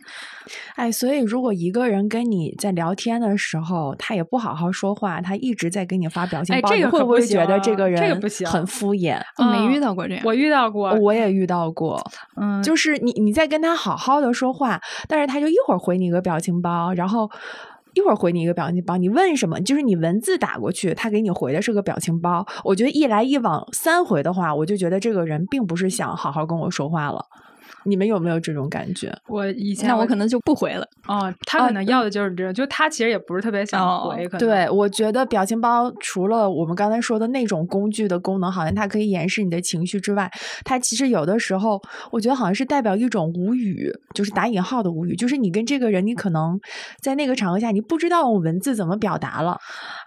[0.75, 9.21] 哎，所以如果一个人跟你在聊天的时候，他也不好好说话，他一直在给你发表情包，你会不会觉得这个人这个不行，很敷衍？
[9.37, 12.01] 没遇到过这样，我遇到过，我也遇到过。
[12.39, 17.29] 嗯，就是你你在跟他好好的说话，但是他就一会儿回你一个表情包，然后。
[17.99, 19.59] 一会儿回你一个表情包，你问什么？
[19.59, 22.45] 就是你文字打过去，他给你回的是个表情包。
[22.63, 27.25] 我觉得一来一往三回的话，我就觉得这个人并不是想好好跟我说话了。
[27.85, 29.13] 你们有没有这种感觉？
[29.27, 30.85] 我以前那我可能就不回了。
[31.07, 34.27] 哦，他可能要的就是这种，就他其实也不是特别想回。
[34.27, 40.29] 可能对，我觉得表情包除了我们刚才说的那种工具的功能，好像它可以掩饰你的情绪之外，
[40.63, 46.59] 它其实有的时候，我觉得好像是代表一种无语，就是打引号的无语，就是你跟这个人，你可能
[47.01, 49.57] 在那个场合下，你不知道用文字怎么表达了，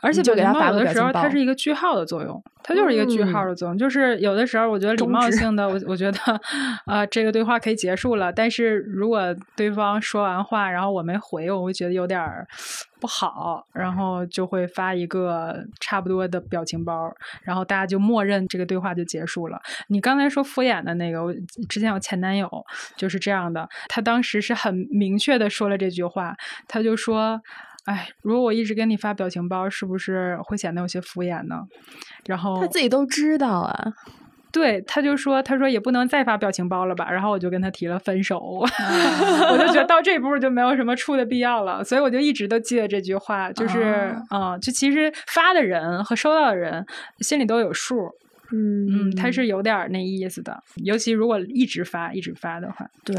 [0.00, 3.76] 而且就给他发的时候，个表情包它是一个句号的作用，它就是一个句号的作用。
[3.76, 6.18] 就是有的时候，我觉得礼貌性的，我我觉得，
[6.86, 8.32] 呃，这个对话可以结束了。
[8.32, 12.46] 但是如果对方说完话，然后我没回，我会觉得有点儿
[13.00, 19.60] 不好，然后就会发一个差不多的表情包，然后大家就默认这个对话就结束了。
[19.88, 21.34] 你刚才说敷衍的那个，我
[21.68, 22.48] 之前有前男友
[22.96, 26.36] 就是这样的，他当时是很明确的说了这句话，
[26.68, 27.42] 他就说。
[27.84, 31.62] 哎，如果我一直跟你发表情包，是不是会显得有些敷衍呢？
[32.26, 33.92] 然后他自己都知道啊。
[34.52, 37.10] 对，他就说，他说也不能再发表情包了吧？
[37.10, 46.84] 然后我就跟他提了分手， 我就觉得到这一步就没有什么处的必要了，所以我就一直都记得这句话，就是嗯，就其实发的人和收到的人
[47.20, 48.10] 心里都有数，
[48.52, 53.16] 嗯嗯，他是有点那意思的，尤其如果一直发一直发的话，对。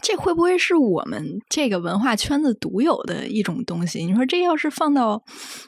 [0.00, 4.04] 这会不会是我们这个文化圈子独有的一种东西？
[4.06, 5.20] 你说这要是放到，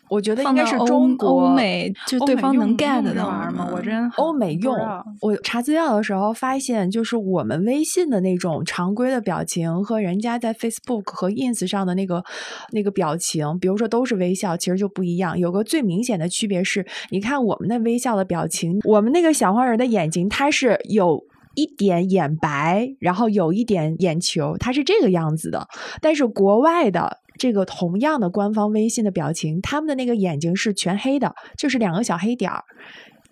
[0.09, 3.69] 我觉得应该是欧中国欧美，就对方能 get 用这到玩意儿吗？
[3.73, 4.77] 我真欧美用
[5.21, 12.25] 我查资料的时候发现，就是我们微信的那种常规的表情和人家在 Facebook 和 Ins 上的那个
[12.73, 15.39] 那个表情，比如说都是微笑，其实就不一样。
[15.39, 21.25] 有个最明显的区别是，你看我们的微笑的表情，我们那个小黄人的眼睛，它是有。
[21.55, 25.67] 一点眼白，然后有一点眼球，它是这个样子的。
[26.01, 32.65] 但是国外的这个同样的官方微信的表情，他们的那个眼睛是全黑的，就是两个小黑点儿。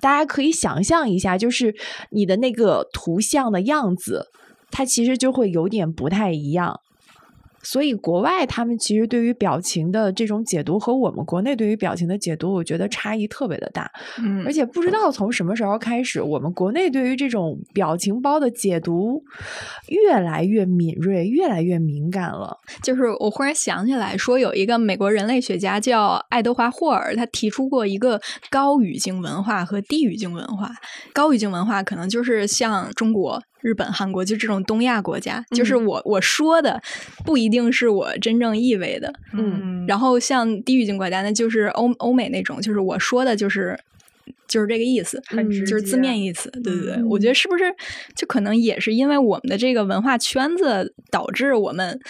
[0.00, 1.74] 大家可以想象一下，就是
[2.10, 4.26] 你的那个图像的样子，
[4.70, 6.80] 它其实就会有点不太一样。
[7.62, 13.90] 所以国外他们其实对于表情的这种解读和我们国内对于表情的解读，我觉得差异特别的大。
[14.18, 19.22] 嗯而且不知道从什么时候开始，我们国内对于这种表情包的解读
[19.88, 22.56] 越来越敏锐，越来越敏感了。
[22.82, 30.70] 就是我忽然想起来，说有一个美国人类学家叫爱德华霍尔，他提出过一个高语境文化和低语境文化。
[31.12, 36.80] 高语境文化可能就是像中国、日本、韩国，就这种东亚国家，就是我我说的
[37.24, 39.12] 不一定是我真正意味的。
[39.32, 43.78] 嗯，然后像低语境国家，那就是欧欧美那种，就是我说的就是。
[44.48, 47.64] 就是这个意思，嗯很直就是字面意思，对对对，嗯我觉得是不是
[48.16, 52.00] 就可能也是因为我们的这个文化圈子，导致我们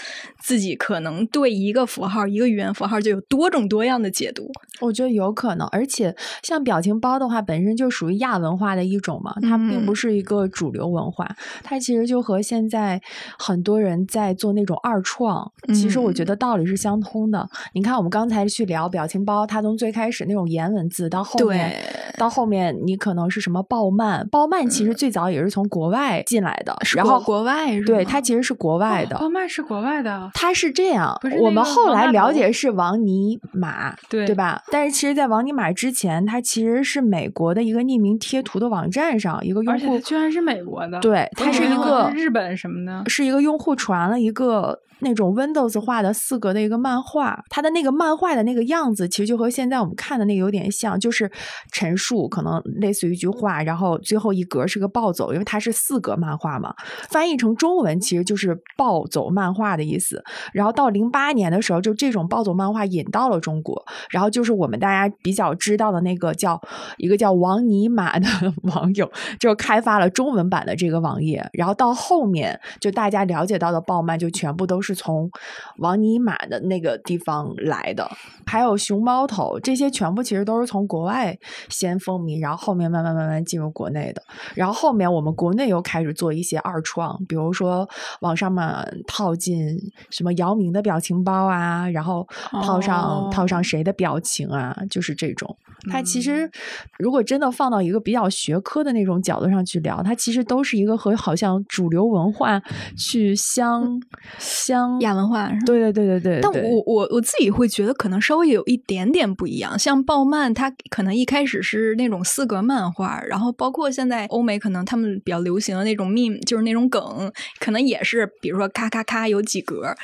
[0.40, 4.50] 自己可能对一个符号、一个语言符号就有多种多样的解读。
[4.80, 9.98] 我觉得有可能，而且像表情包的话，本身就属于亚文化的一种嘛，它并不嗯。
[9.98, 11.28] 是一个主流文化，
[11.64, 13.02] 它其实就和现在
[13.36, 16.26] 很多人在做那种二创，其实我觉嗯。
[16.26, 17.48] 得道理是相通的。
[17.72, 21.74] 你看，我们刚才去聊表情包，它从最开始那种颜文字到后面，
[22.16, 29.16] 到后面你可能是什么暴漫，暴漫其实最早也是从国外进来的，然后国国外是对吗它其实是国外的。
[29.18, 34.62] 哦，曼是国外的，它是这样是，我们后来了解是王尼玛，对对吧？
[34.70, 51.30] 但是其实，在王尼玛之前，它其实是美国的一个匿名贴图的网站上，一个用户居然是美国的，对，我以为它是一个日本什么的，是一个用户传了一个那种 Windows 画的四格的一个漫画，它的那个漫画的那个样子，其实就和现在我们看的那个有点像，就是
[51.72, 56.74] 陈述，可能类似于一句话，然后最后一格是个暴走，因为它是四格漫画嘛，
[57.08, 60.22] 翻译成中文其实就是暴走漫画的意思。
[60.52, 66.60] 然后到零八年的时候，就这种暴走漫画引到了中国，然后就是我们大家比较知道的那个叫
[66.96, 68.26] 一个叫王尼玛的
[68.74, 71.48] 网友，就开发了中文版的这个网页。
[71.52, 75.30] 然后到后面，就大家了解到的暴漫，就全部都是从
[75.78, 78.08] 王尼玛的那个地方来的。
[78.46, 81.36] 还有熊猫头，这些全部其实都是从国外
[81.68, 84.22] 先风靡，然后后面慢慢慢慢进入国内的。
[84.54, 87.88] 然后后面我们国内又开始做一些二创，比如说
[88.20, 88.64] 往上面
[89.06, 89.78] 套进
[90.10, 92.26] 什么姚明的表情包啊，然后
[92.62, 95.56] 套上、套上谁的表情啊，就是这种。
[95.90, 96.50] 它其实
[96.98, 102.60] 如果真的放到一个比较学科的那种角度上去聊，它其实都是一个和好像主流文化
[102.96, 104.00] 去相
[104.38, 119.94] 相亚文化对对对对对，但我我我自己会觉得可能稍微有一点点不一样，像暴漫，它可能一开始是那种四格漫画，然后包括现在欧美可能他们比较流行的那种 meme，就是那种梗，可能也是比如说咔咔咔有几格，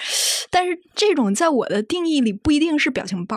[0.51, 3.37] 但是这种在我的定义里不一定是表情包。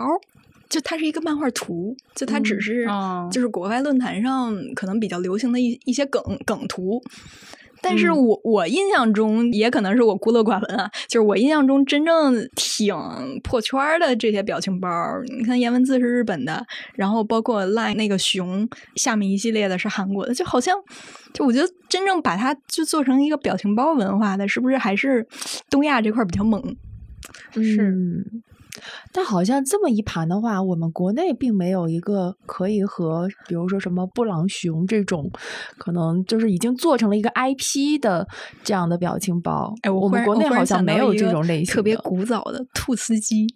[0.68, 7.02] 就它是一个漫画图，就它只嗯是、哦就是国外论坛上可能比较流行的一一些梗梗图，
[7.80, 12.94] 但是我我印象中，也可能是我孤陋寡闻啊，就是我印象中真正挺
[13.42, 14.88] 破圈的这些表情包，
[15.38, 16.64] 你看颜文字是日本的，
[16.94, 20.76] 然后包括 Line 那个熊下面一系列的是韩国的，就好像
[21.32, 25.26] 就我觉得真正把它就做成一个表情包文化的，是不是还是
[25.70, 26.62] 东亚这块比较猛？
[27.54, 28.26] 是。
[29.12, 35.30] 但好像这么一盘的话，我们国内并没有一个可以和，比如说什么布朗熊这种，
[35.78, 38.26] 可能就是已经做成了一个 IP 的
[38.62, 39.74] 这样的表情包。
[39.82, 43.46] 哎，我们国内好像没有这种类型特别古早的兔斯基。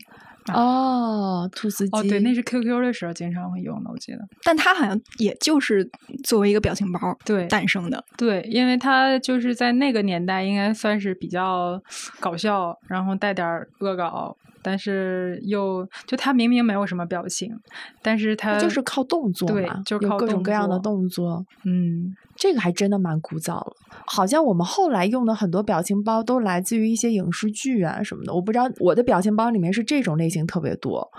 [0.53, 1.97] 哦，兔斯基。
[1.97, 4.19] 哦，对，那是 QQ 的时候经常会用的，我记得。
[4.43, 5.89] 但它好像也就是
[6.25, 8.05] 作为一个表情包对诞生的。
[8.17, 11.81] 对，因为它就是在那个年代应该算是比较
[12.19, 13.47] 搞笑，然后带点
[13.79, 14.37] 恶搞。
[14.63, 17.53] 但是又就他明明没有什么表情，
[18.01, 21.45] 但是他就是靠动作嘛，就靠各种各样的动作。
[21.65, 23.73] 嗯，这个还真的蛮古早了。
[24.07, 28.33] 好像我们后来用的很多表情包都来自于一些影视剧啊什么的。
[28.33, 31.11] 我不知道我的表情包里面是这种类型特别多，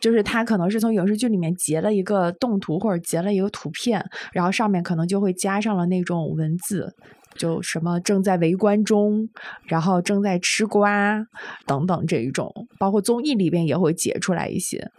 [0.00, 6.94] 就是他可能是从影视剧里面截了一个动图或者截了一个图片，然后上面可能就会加上了那种文字。
[7.40, 9.26] 就什么正在围观中，
[9.64, 11.26] 然后正在吃瓜
[11.64, 14.90] 等等这一种，包括综艺里边也会解出来一些。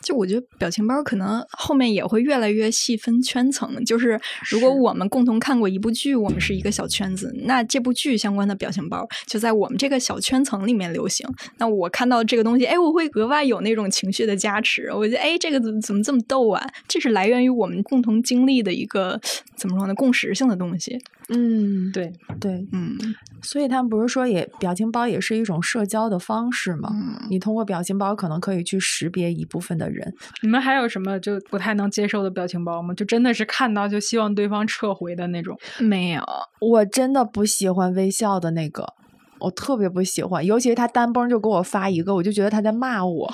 [0.00, 3.84] 就我觉得表情包可能后面也会越来越细分圈层。
[3.84, 4.18] 就是
[4.48, 11.26] 如果我们共同看过一部剧，我们是一个小圈子，那这部剧相关的表情包就在我们这个小圈层里面流行。
[11.56, 14.92] 那我看到这个东西，哎，我会格外有那种情绪的加持。
[14.92, 16.64] 我觉得，哎，这个怎么怎么这么逗啊？
[16.86, 19.20] 这是来源于我们共同经历的一个
[19.56, 19.94] 怎么说呢？
[19.94, 20.96] 共识性的东西。
[21.30, 22.96] 嗯，对对，嗯，
[23.42, 26.90] 所以他们不是说也表情包也是一种社交的方式吗？
[27.28, 30.14] 你通过表情包可能可以去识别一部分的人。
[30.42, 32.94] 你们还有什么就不太能接受的表情包吗？
[32.94, 35.58] 就真的是看到就希望对方撤回的那种？
[35.78, 36.22] 没有，
[36.60, 38.94] 我真的不喜欢微笑的那个，
[39.40, 43.30] 我特别不喜欢，尤其是他单崩就给我发一个，我就觉得他在骂我。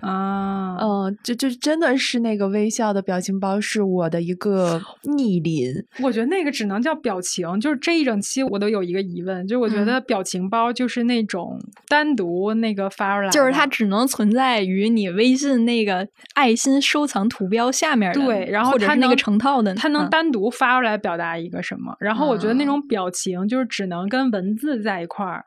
[0.00, 5.72] 啊，嗯，就就真的是那个微笑的表情包是我的一个逆鳞。
[6.02, 21.94] 我觉得那个只能叫表情，就是这一整期我都有一个疑问，就是我觉得表情包就是那种单独那个发出来，就是它只能存在于你微信那个爱心收藏图标下面的，对，然后它那个成套的，它能单独发出来表达一个什么？
[22.00, 25.44] 然后我觉得那种表情就是只能跟文字在一块儿，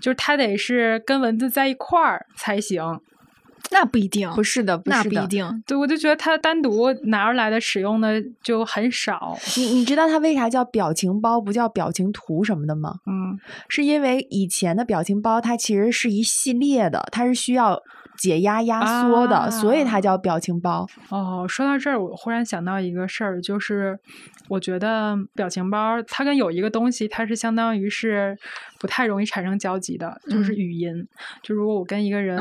[0.00, 3.00] 就是它得是跟文字在一块儿才行。
[3.70, 5.62] 那不一定，不是的，那不一定。
[5.66, 9.36] 对，我就觉得它单独拿出来的使用的就很少。
[9.56, 12.96] 你你知道它为啥叫表情包，不叫表情图什么的吗？
[13.06, 13.38] 嗯，
[13.68, 17.82] 是因为以前的表情包它其实是一系列的，它是需要
[18.16, 20.86] 解压压缩的，所以它叫表情包。
[21.10, 23.98] 哦，说到这儿，我忽然想到一个事儿，就是
[24.48, 28.36] 我觉得表情包它跟有一个东西，它是相当于是。
[28.78, 31.06] 不太容易产生交集的，就是语音。
[31.42, 32.38] 就如果我跟一个人，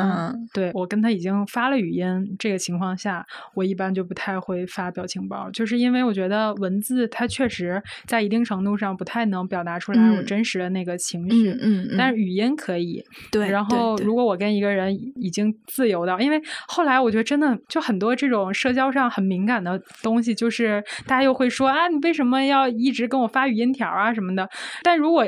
[0.54, 11.50] 对我跟他已经发了语音，这个情况下，我一般就不太会发表情包，就是因为我觉得文字它确实在一定程度上不太能表达出来我真实的那个情绪。
[11.50, 11.96] 嗯嗯。
[11.98, 13.04] 但是语音可以。
[13.32, 13.50] 对。
[13.50, 24.48] 然后，如果我跟一个人已经自由到，因为后来我觉得真的就很多这种社交上很敏感的东西，就是大家又会说啊，你为什么要一直跟我发语音条啊什么的？
[24.84, 25.26] 但如果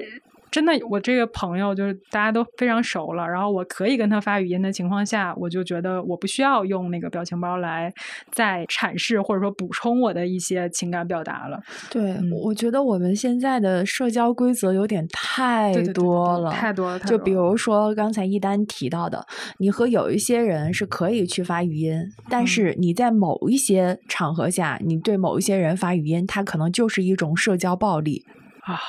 [0.52, 7.94] 真的，我这个朋友就是大家都非常熟了，然后我可以跟他发语音的情况下，我就觉得我不需要用那个表情包来
[8.32, 11.62] 再阐释或者说补充我的一些情感表达了。
[11.90, 17.00] 对，我觉得我们现在的社交规则有点太多了，太多了。
[17.00, 19.26] 就比如说刚才一丹提到的，
[19.60, 28.26] 你和有一些人是可以去发语音，但是你在某一些场合下，你对某一些人发语音，它可能就是一种社交暴力。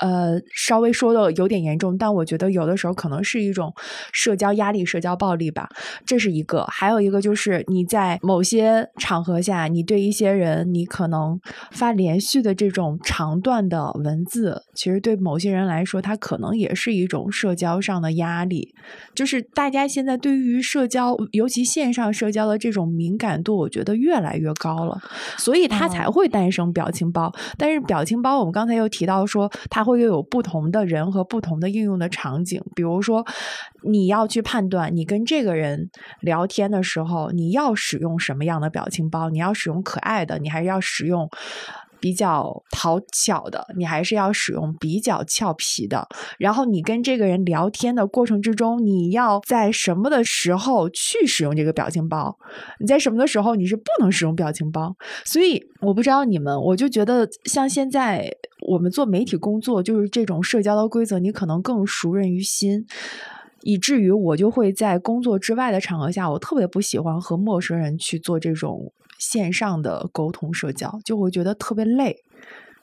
[0.00, 3.72] 呃，稍微说的有点严重，但我觉得有的时候可能是一种
[4.12, 5.68] 社交压力、社交暴力吧。
[6.04, 18.74] 这是一个，还有一个就是你在某些场合下，你对一些人，你可能发连续的这种长段的文字，其实对某些人来说，它可能也是一种社交上的压力。
[19.14, 25.00] 就是大家现在对于社交，尤其线上社交的这种敏感度，我觉得越来越高了，
[25.36, 27.32] 所以它才会诞生表情包。
[27.56, 29.50] 但是表情包，我们刚才又提到说。
[29.70, 33.24] 它会又有不同的人和不同的应用的场景，比如说，
[33.84, 35.88] 你要去判断你跟这个人
[36.20, 39.30] 聊天的时候，你要使用什么样的表情包？
[39.30, 41.30] 你要使用可爱的，你还是要使用？
[42.00, 46.08] 比较讨巧的，你还是要使用比较俏皮的。
[46.38, 52.36] 然后你跟这个人聊天的过程之中，你要在什么的时候去使用这个表情包？
[52.78, 54.96] 你在什么的时候你是不能使用表情包？
[55.24, 58.30] 所以我不知道你们，我就觉得像现在
[58.66, 62.86] 我们做媒体工作，就是这种社交的规则，你可能更熟人于心，
[63.62, 72.16] 以至于我就会在工作之外的场合下，我特别不喜欢和陌生人去做这种线上的沟通社交，就会觉得特别累。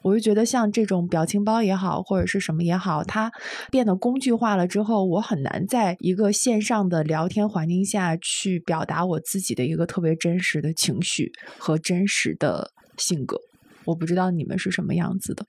[0.02, 3.32] 我就觉得像这种表情包也好，或者是什么也好，它
[3.68, 13.40] 变得工具化了之后，我很难在一个线上的聊天环境下去表达我自己的一个特别真实的情绪和真实的性格。
[13.86, 15.44] 我不知道你们是什么样子的。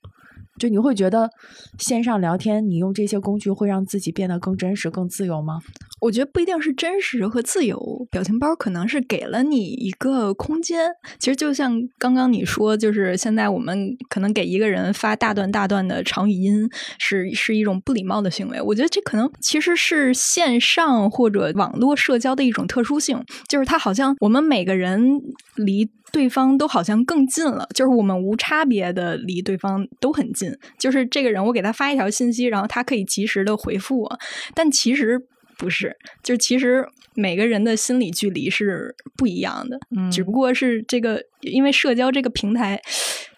[0.60, 1.30] 就你会觉得
[1.78, 5.58] 线上聊天，你用这些工具会让自己变得更真实、更自由吗？
[6.00, 10.88] 我觉得不一定是真实和自由，表情包可能是给了你一个空间。
[11.18, 18.60] 其实就像刚刚你说，就是现在我们可能给一个人发大段大段的长语音，是是一种不礼貌的行为。
[18.60, 25.20] 我觉得这可能其实是线上或者网络社交的一种特殊性，就是它好像我们每个人
[25.56, 25.90] 离。
[26.12, 30.52] 对方都好像更近了，就是我们无差别的离对方都很近。
[30.78, 34.18] 就是这个人，我给他发一条信息，然后他可以及时的回复我。
[34.54, 35.20] 但其实
[35.56, 39.78] 不是，就其实每个人的心理距离是不一样的。
[39.96, 42.80] 嗯，只不过是这个，因为社交这个平台，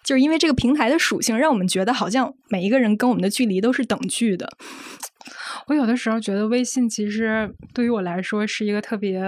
[0.02, 4.48] 就是因为这个平台的属性，让我们觉得好像每一个人跟我们的距离都是等距的。
[5.68, 9.22] 我有的时候觉得微信其实对于我来说是一个特别。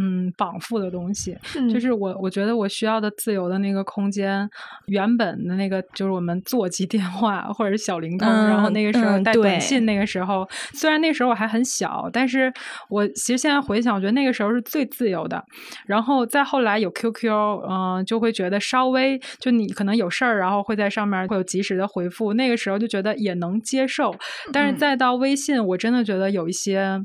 [0.00, 1.36] 嗯，绑缚的东西，
[1.74, 4.48] 就是我，我觉得我需要的自由的那个空间，
[4.86, 12.52] 原本的那个就是我们座机电话或者是小灵通，然后那个时候带短信，那个时候虽然那时候我还很小，但是
[12.88, 15.44] 我其实现在回想，我觉得那个时候是最自由的。
[15.84, 17.32] 然后再后来有 QQ，
[17.68, 24.14] 嗯，就会觉得稍微就你可能有事儿，然后会在上面会有及时的回复，那个时候就觉得也能接受。
[24.52, 27.04] 但是再到微信，我真的觉得有一些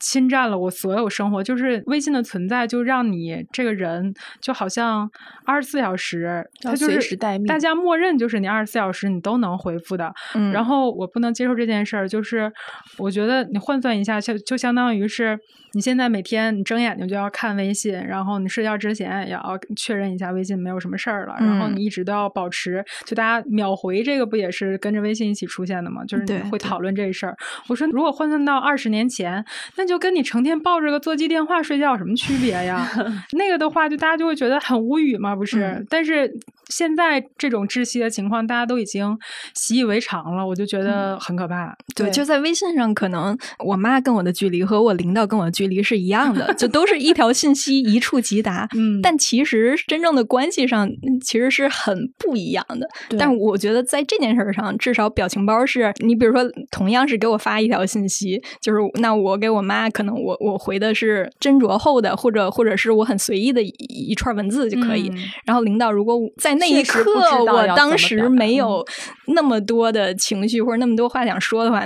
[0.00, 2.26] 侵占了我所有生活，就是微信的。
[2.26, 5.08] 存在就让你这个人就好像
[5.44, 7.14] 二十四小时，他就是
[7.46, 10.12] 大家默认就是你二十四小时你都能回复的。
[10.52, 12.52] 然后我不能接受这件事儿，就是
[12.98, 15.38] 我觉得你换算一下，就就相当于是。
[15.72, 19.42] 你现在每天你睁眼睛就要看微信，然后你睡觉之前也要
[19.76, 26.04] 确认一下微信没有什么事儿了，然后你一直都要保持，就大家秒回这个不也是跟着微信一起出现的吗？
[26.04, 27.34] 就是会讨论这事儿。
[27.68, 29.42] 我说如果换算到二十年前，
[29.76, 32.86] 那就跟你成天抱着个座机电话睡觉有什么区别呀？
[33.32, 35.84] 那个的话，就大家就会觉得很无语嘛，不是？
[35.88, 36.30] 但是。
[36.68, 39.16] 现在这种窒息的情况，大家都已经
[39.54, 41.76] 习以为常了，我就觉得很可怕。
[41.94, 48.68] 对，就在微信上，可能我妈跟我的距离和我领导跟我的距离是一样的，就都是一条信息一触即达。
[48.76, 50.88] 嗯，但其实真正的关系上
[51.22, 52.88] 其实是很不一样的。
[53.18, 65.12] 但我觉得在这件事上，至少表情包是你，比如说同样是给我发一条信息，就是那我给我妈，可能我我回的是斟酌后的，或者或者是我很随意的一一串文字就可以。
[65.44, 67.04] 然后领导如果在那一刻，
[67.44, 68.84] 我当时没有
[69.28, 71.84] 那么多的情绪或者那么多话想说的话，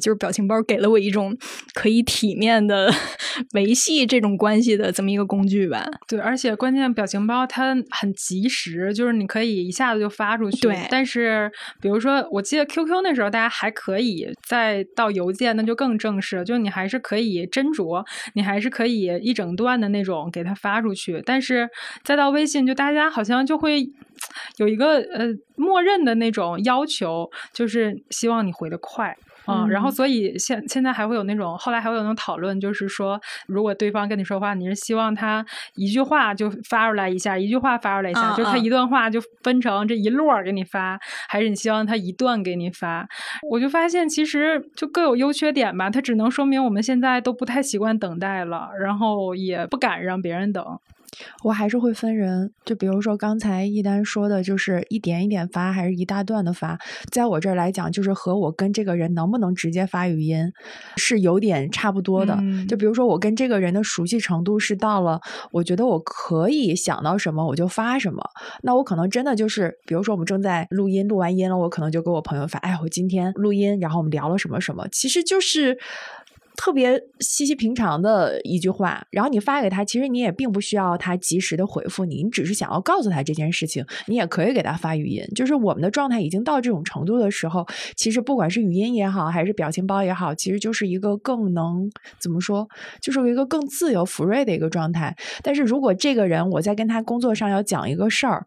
[0.00, 1.36] 就是表情包给了我一种
[1.74, 2.92] 可以体面的
[3.54, 5.86] 维系这种关系的这么一个工具吧。
[6.06, 10.60] 对，而且关键表情包它很及时，就是你可以一下子就发出去。
[10.60, 11.50] 对，但是
[11.80, 18.04] 比如说，我记得 QQ 那时候大家还可以，再到邮件那就更正式，就是你还是可以斟酌，
[18.34, 21.22] 你还是可以一整段的那种给它发出去。
[21.24, 21.68] 但是
[22.04, 23.88] 再到微信，就大家好像就会。
[24.56, 29.16] 有一个呃，默认的那种要求，就是希望你回的快，
[29.46, 35.44] 嗯，然后所以现现在还会有那种，后来还会有那种讨论，就是说，如果对方跟你说话，你是希望他
[35.74, 40.98] 一句话就发出来一下，一句话发出来一下，就他一段话就分成这一摞给你发，
[41.28, 43.08] 还是你希望他一段给你发？
[43.48, 50.64] 我就发现其实就各有优缺点吧，它只能说明我们现在都不太习惯等待了，然后也不敢让别人等。
[51.42, 56.78] 我还是会分人，就比如说刚才一丹说的，就是一点一点发，还是一大段的发，
[57.10, 60.52] 在我这儿来讲，就是和我跟这个人能不能直接发语音
[60.96, 62.38] 是有点差不多的。
[62.68, 65.20] 就比如说我跟这个人的熟悉程度是到了，
[65.52, 68.22] 我觉得我可以想到什么我就发什么，
[68.62, 75.78] 那我可能真的就是，比如说我们正在录音，录完音了，我可能就给我朋友发，哎，我今天录音，然后我们聊了什么什么，其实就是。
[76.60, 85.24] 特别稀稀平常的一句话，然后你发给他，其实你也并不需要他及时的回复你，你只是想要告诉他这件事情，你也可以给他发语音。
[85.34, 92.68] 就是我们的状态已经到这种程度的时候，其实不管是语音也好，还是表情包也好，其实就是一个更能怎么说，
[93.00, 95.16] 就是一个更自由、福瑞的一个状态。
[95.42, 98.44] 但是如果这个人我在跟他工作上要讲一个事儿，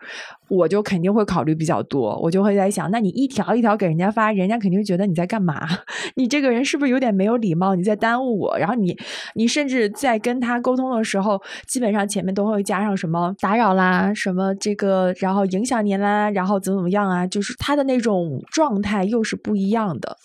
[0.47, 5.67] 我就肯定会考虑比较多，我就会在想，那你一条一条给人家发，人家肯定觉得你在干嘛？
[6.15, 7.73] 你这个人是不是有点没有礼貌？
[7.73, 7.93] 你在。
[8.03, 8.57] 耽误我。
[8.57, 8.97] 然后你
[9.35, 20.17] 你甚至在跟他沟通的时候，基本上前面都会加上什么打扰啦，什么这个，然后影响您啦，然后怎么怎么样啊，就是他的那种状态又是不一样的。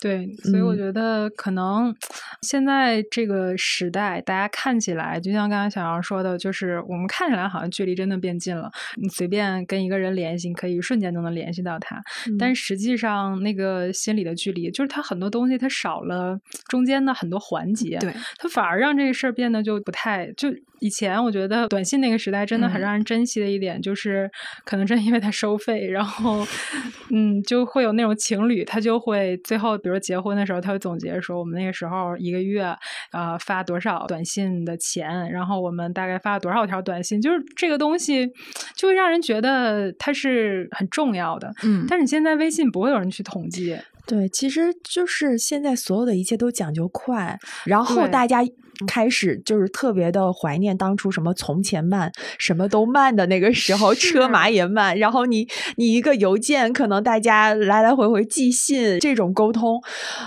[0.00, 1.94] 对，所以我觉得可能
[2.42, 8.70] 现在这个时代，大家看起来就像刚才小杨说的，就是我们看起来好像距离真的变近了。
[8.96, 12.02] 你随便跟一个人联系，你可以瞬间都能联系到他，
[12.38, 16.38] 但实际上那个心理的距离，就是他很多东西他少了
[16.68, 20.48] 中间的很多环节，对他反而让这个事儿变得就不太就。
[20.82, 24.30] 以前我觉得短信那个时代真的很让人珍惜的一点，就是
[24.64, 26.42] 可能真因为它收费，然后
[27.12, 32.62] 嗯，就会有那种情侣，他就会最后比如结婚的时候，他会总结说我们那个时候一个月
[33.10, 38.30] 啊发多少短信的钱，然后我们大概发了多少条短信，就是这个东西
[38.76, 41.52] 就会让人觉得它是很重要的。
[41.62, 43.76] 嗯，但是你现在微信不会有人去统计。
[44.06, 48.42] 对，其实就是现在所有的一切都讲究快，然后大家
[48.86, 54.96] 开始就是特别的怀念当初什么从前慢，什么都慢的那个时候，车马也慢。
[54.98, 59.80] 然后你你一个邮件，可能大家来来回回寄信这种沟通，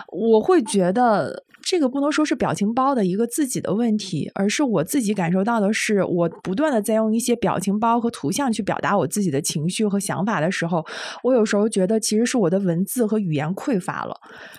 [0.08, 1.43] 我会觉得。
[1.66, 10.86] 这个不能说是表情包的一个自己的问题，而是我自己感受到的是，我不断的在用一些表情包和图像去表达我自己的情绪和想法的时候，
[11.24, 14.16] 我有时候觉得其实是我的文字和语言匮乏了，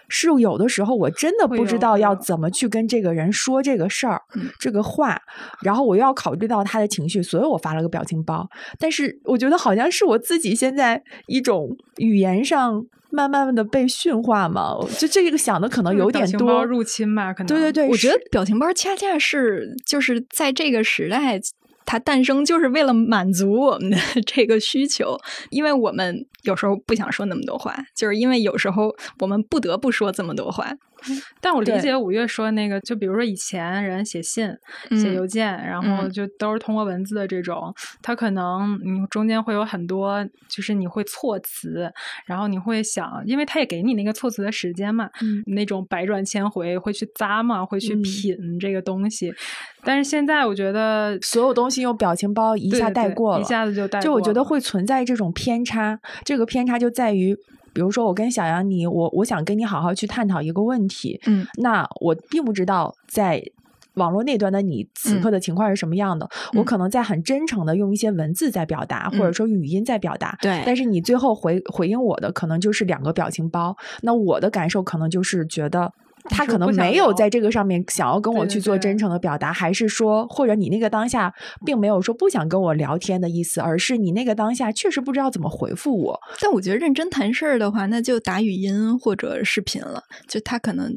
[0.09, 4.22] 是有的时候我真的不知道要怎么去跟这个人说这个事儿、
[4.59, 5.20] 这个话，
[5.62, 8.48] 然后我又要考虑到他的情绪，所以我发了个表情包。
[8.78, 12.86] 但是我觉得好像是我自己现在一种语言上。
[13.15, 21.41] 慢慢的被驯化嘛，就这个想的可能有点多入侵嘛，可能对对对，我觉得表情包恰恰是就是在这个时代
[21.87, 23.97] 它诞生，就是为了满足我们的
[24.27, 25.17] 这个需求，
[25.51, 30.73] 因为我们有时候不想说那么多话，就是因为有时候我们不得不说这么多话。
[31.40, 34.50] 但我理解五月说那个，就比如说以前人写信、
[34.90, 41.92] 写邮件，然后就都是通过文字的这种，他可能你中间会有很多，就是你会措辞，
[42.26, 45.09] 然后你会想，因为他也给你那个措辞的时间嘛，
[45.46, 49.32] 那种百转千回会去咂嘛，会去品这个东西。
[49.82, 56.00] 但是现在我觉得所有东西用表情包一下带过了，一下子就带，就我觉得会存在这种偏差。
[56.24, 57.36] 这个偏差就在于。
[57.75, 63.43] 比如说，我跟小杨你，我我想跟你好好去探讨一个问题，嗯，那我并不知道在
[63.95, 75.93] 网络那端的你此刻的情况是什么样的，我可能在很真诚的用一些文字在表达，或者说语音在表达，对，但是你最后回回应我的可能就是两个表情包，那我的感受可能就是觉得。
[76.31, 81.33] 他可能没有在这个上面想要跟我去做真诚的表达，还是说，或者你那个当下
[81.64, 86.20] 并没有说不想跟我聊天的意思，而是你那个当下确实不知道怎么回复我。
[86.41, 90.93] 但我觉得认真谈事儿的话，那就打语音或者视频了，就他可能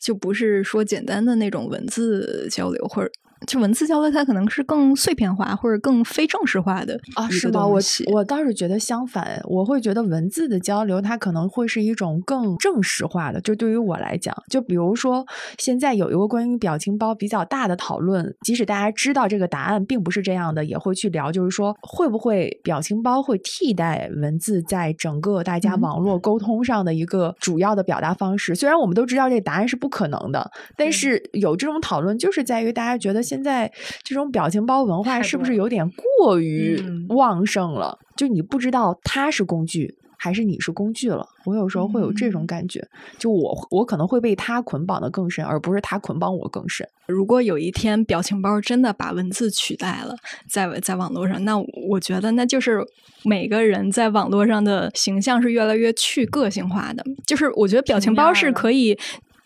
[0.00, 3.10] 就不是说简单的那种文字交流或者。
[3.46, 7.28] 就文字交流，它可能是更碎片化或者更非正式化的啊？
[7.30, 7.66] 是吗？
[7.66, 7.80] 我
[8.12, 13.40] 我倒是觉得相反，我会觉得文字的交流，它可能会是一种更正式化的。
[13.40, 15.26] 就对于我来讲，就比如说
[15.58, 28.54] 现在有一个关于表情包比较大的讨论，即使大家知道这个答案并不是这样的，也会去聊，就是说会不会表情包会替代文字在整个大家网络沟通上的一个主要的表达方式？
[28.54, 33.22] 虽然我们都知道这答案是不可能的，但是有这种讨论，就是在于大家觉得。
[33.30, 33.70] 现在
[34.02, 37.96] 这种表情包文化是不是有点过于旺盛了？
[38.16, 41.24] 就你不知道它是工具还是你是工具了。
[41.44, 42.84] 我有时候会有这种感觉，
[43.18, 46.84] 就我我可能会被它捆绑的更深，而不是它捆绑我更深。
[47.06, 50.16] 如果有一天表情包真的把文字取代了，
[50.48, 51.56] 在在网络上，那
[51.88, 52.84] 我觉得那就是
[53.22, 57.04] 每个人在网络上的形象是越来越去个性化的。
[57.24, 58.98] 就是我觉得表情包是可以。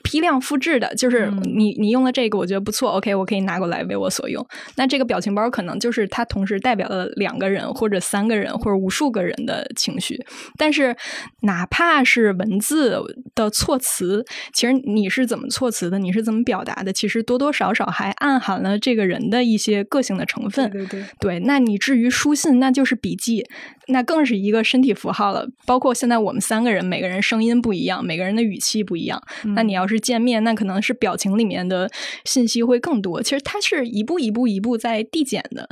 [0.04, 2.90] 批量复制的，就是你你用了这个，我觉得不错。
[2.90, 4.46] OK，我可以拿过来为我所用。
[4.76, 10.22] 那这个表情包可能就是它同时代表了两个人，或者三个人，或者无数个人的情绪。
[10.58, 10.94] 但是
[11.40, 13.02] 哪怕是文字
[13.34, 20.70] 的措辞，其实你是怎么措辞的，你是怎么表达的，其实多多少少还暗含了这个人的一些个性的成分。
[20.70, 21.40] 对对对。
[21.40, 23.46] 那你至于书信，那就是笔记，
[23.88, 25.46] 那更是一个身体符号了。
[25.66, 29.22] 包括现在我们三个人，每个人声音不一样，每个人的语气不一样。
[29.54, 31.90] 那你要是见面，那可能是表情里面的
[32.24, 33.22] 信息会更多。
[33.22, 35.68] 其实它是一步一步一步在递减的。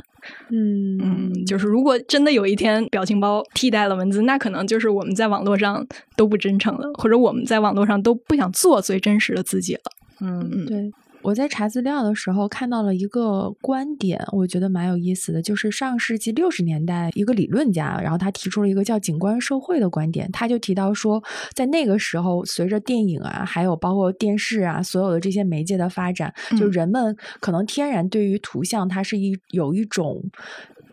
[0.49, 5.85] 嗯嗯，就是如果真的有一天表情包替代了文字，那可能就是我们在网络上
[6.15, 9.81] 都不真诚了，或者我们在网络上都不想做最真实的自己了。
[10.21, 10.91] 嗯嗯，对。
[11.23, 20.29] 我在查资料的时候看到了一个观点，我觉得蛮有意思的，就是上世纪六十年代一个理论家，然后他提出了一个叫“景观社会”的观点。
[20.33, 21.23] 他就提到说，
[21.55, 30.21] 在那个时候，随着电影啊，还有包括电视啊，所有的这些媒介的发展，就人们可能天然对于图像，它是一有一种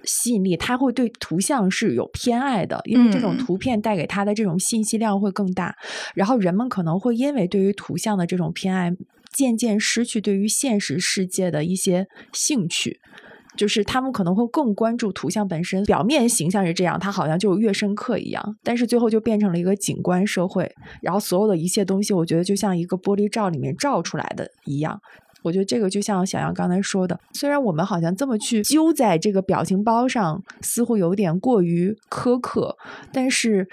[0.04, 5.74] 吸引力，他会对图像是有偏爱的，因为这种图片带给他的这种信息量会更大。
[6.14, 8.94] 然后人们可能会因为对于图像的这种偏爱。
[9.32, 13.00] 渐渐失去对于现实世界的一些兴趣，
[13.56, 20.70] 就是他们可能会更关注图像本身，表面形象是这样，它好像就越深刻一样，但是最后就变成了一个景观社会，
[21.02, 25.00] 然后所有的一切东西，我觉得就像一个玻璃罩里面照出来的一样。
[25.42, 32.76] 我觉得这个就像小杨刚才说的，虽然我们好像这么去揪在这个表情包上，似乎有点过于苛刻，
[33.12, 33.66] 但是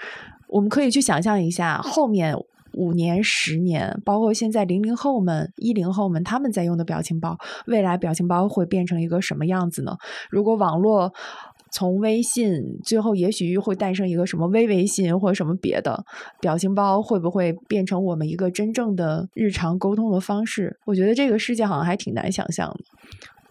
[0.48, 2.34] 我们可以去想象一下后面。
[2.78, 9.96] 五年、十年，包括现在零零后们、一零后们他们在用的表情包，未来表情包会变成一个什么样子呢？
[10.30, 11.12] 如果网络
[11.70, 16.04] 从微信最后也许会诞生一个什么微微信或者什么别的
[16.40, 20.78] 表情包，会不会变成我们一个真正的日常沟通的方式？
[20.86, 22.80] 我觉得这个世界好像还挺难想象的。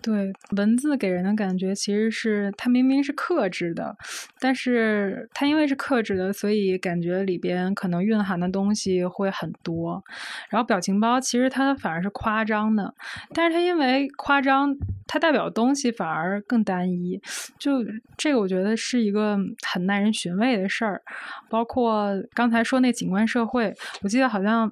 [0.08, 3.94] 对文字给人的感觉，其实是它明明是克制的，
[4.40, 10.02] 但是它因为是克制的，所以感觉里边可能蕴含的东西会很多。
[10.50, 12.94] 然后表情包其实它反而是夸张的，
[13.34, 14.74] 但是它因为夸张，
[15.06, 17.20] 它代表的东西反而更单一。
[17.60, 17.84] 就
[18.16, 21.02] 这个，我觉得是一个很耐人寻味的事儿。
[21.50, 24.72] 包括刚才说那景观社会，我记得好像。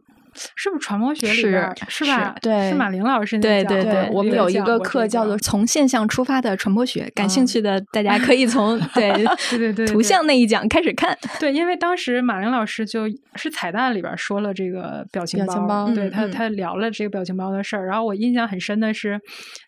[0.55, 2.35] 是不是传播学里边是吧？
[2.41, 9.11] 对，是马玲老师那对对对，我们有一个课叫做“从现象出发的传播学”，感兴趣的大家可以从 对
[9.49, 11.17] 对对对图像那一讲开始看。
[11.39, 17.85] 对，因为当时马玲老师就是彩蛋里边说了这个表情包，对他他聊了这个表情包的事儿。
[17.87, 19.19] 然后我印象很深的是，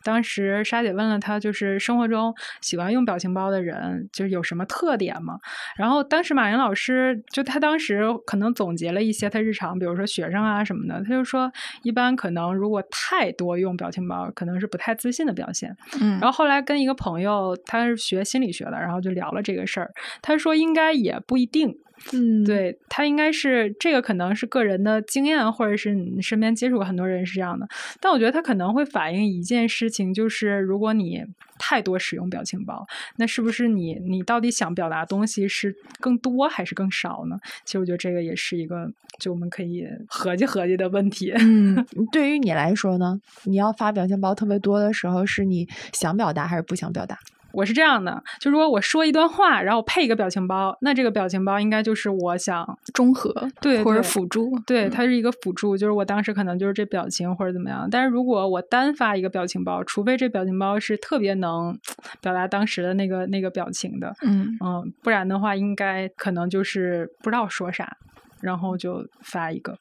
[0.03, 5.35] 当时沙姐问了他，就是生活中喜欢用表情包的人，就是有什么特点吗？
[5.77, 10.56] 然后当时马玲老师就他当时可能总结了一些他日常，比如说学生啊。
[10.57, 11.51] 啊什么的，他就说，
[11.83, 15.75] 一般可能如果太多用表情包，可能是不太自信的表现。
[16.01, 19.91] 嗯，然后后来跟一个朋友，他是学心理学的，然后就聊了这个事儿。
[20.21, 21.77] 他说，应该也不一定。
[22.13, 27.67] 嗯，对他应该是这个，可能是个人的经验，或者是你身边接触过很多人是这样的。
[27.99, 31.23] 但我觉得他可能会反映一件事情，就是如果你
[31.59, 32.85] 太多使用表情包，
[33.17, 37.37] 那是不是你你到底想表达东西是更多还是更少呢？
[37.65, 38.89] 其实我觉得这个也是一个
[39.19, 41.33] 就我们可以合计合计的问题。
[41.37, 47.17] 嗯， 对于你来说呢，你要发表情包特别多的时候，是你想表达还是不想表达？
[47.57, 57.87] 我是这样的，就如果我说一段话，然后配一个表情包，那这个表情包应该就是我想中和，对，或者辅助，对，它是一个辅助，就是我当时可能就是这表情或者怎么样。
[57.89, 61.75] 但是如果我单发一个表情包，除非这表情包是特别能
[62.21, 67.97] 表达当时的那个那个表情的，嗯嗯，不然的话，应该可能就是不知道说啥，
[68.39, 69.75] 然后就发一个，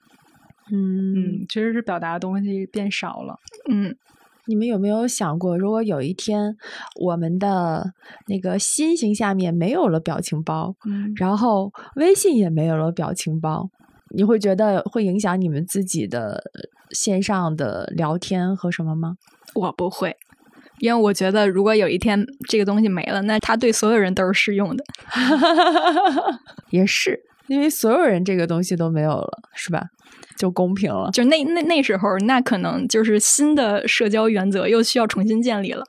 [0.72, 3.38] 嗯嗯，其实是表达的东西变少了，
[3.70, 3.94] 嗯。
[4.46, 6.56] 你们有没有想过，如果有一天
[7.00, 7.92] 我们的
[8.26, 13.68] 那个心形下面没有了表情包，嗯，然后微信也没有了表情包，
[14.14, 16.50] 你会觉得会影响你们自己的
[16.90, 19.16] 线上的聊天和什么吗？
[19.54, 20.16] 我不会，
[20.78, 24.84] 因为我觉得如果有一天这个东西没了，那它对所有人都是适用的。
[26.70, 29.86] 也是，因为所有人这个东西都没有了，是吧？
[30.38, 35.84] 就公平了，就那那那时候，那可能就是新的社交原则又需要重新建立了。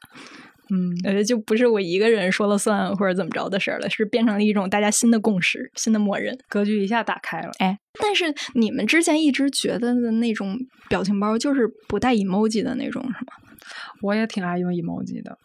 [0.69, 7.51] 嗯，呃，就不是我一个人说了算或者怎么着的事儿了，是变成了一种大家新的共识、新的默认，格局一下打开了。
[7.59, 10.57] 哎，但是你们之前一直觉得的那种
[10.89, 13.33] 表情包就是不带 emoji 的那种，是吗？
[14.01, 15.37] 我也挺爱用 emoji 的，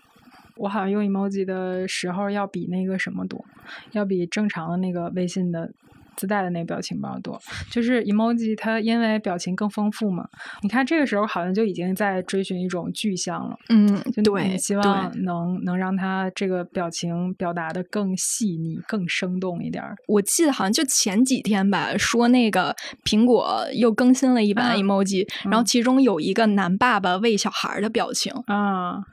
[0.57, 3.44] 我好像用 emoji 的时候要比那个什么多，
[3.92, 5.70] 要比正常的那个微信的。
[6.16, 7.40] 自带的那个表情包多，
[7.70, 10.26] 就是 emoji，它因为表情更丰富嘛。
[10.62, 13.86] 你看这个时候好像就已经在追寻一种具象了，嗯，
[14.22, 19.82] 对，希望能能让它这个表情表达的更细腻、更生动一点。
[20.06, 29.04] 我记得好像就前几天吧，说那个苹果又更新了一版 emoji，然后其中有一个男爸爸喂小孩的表情啊。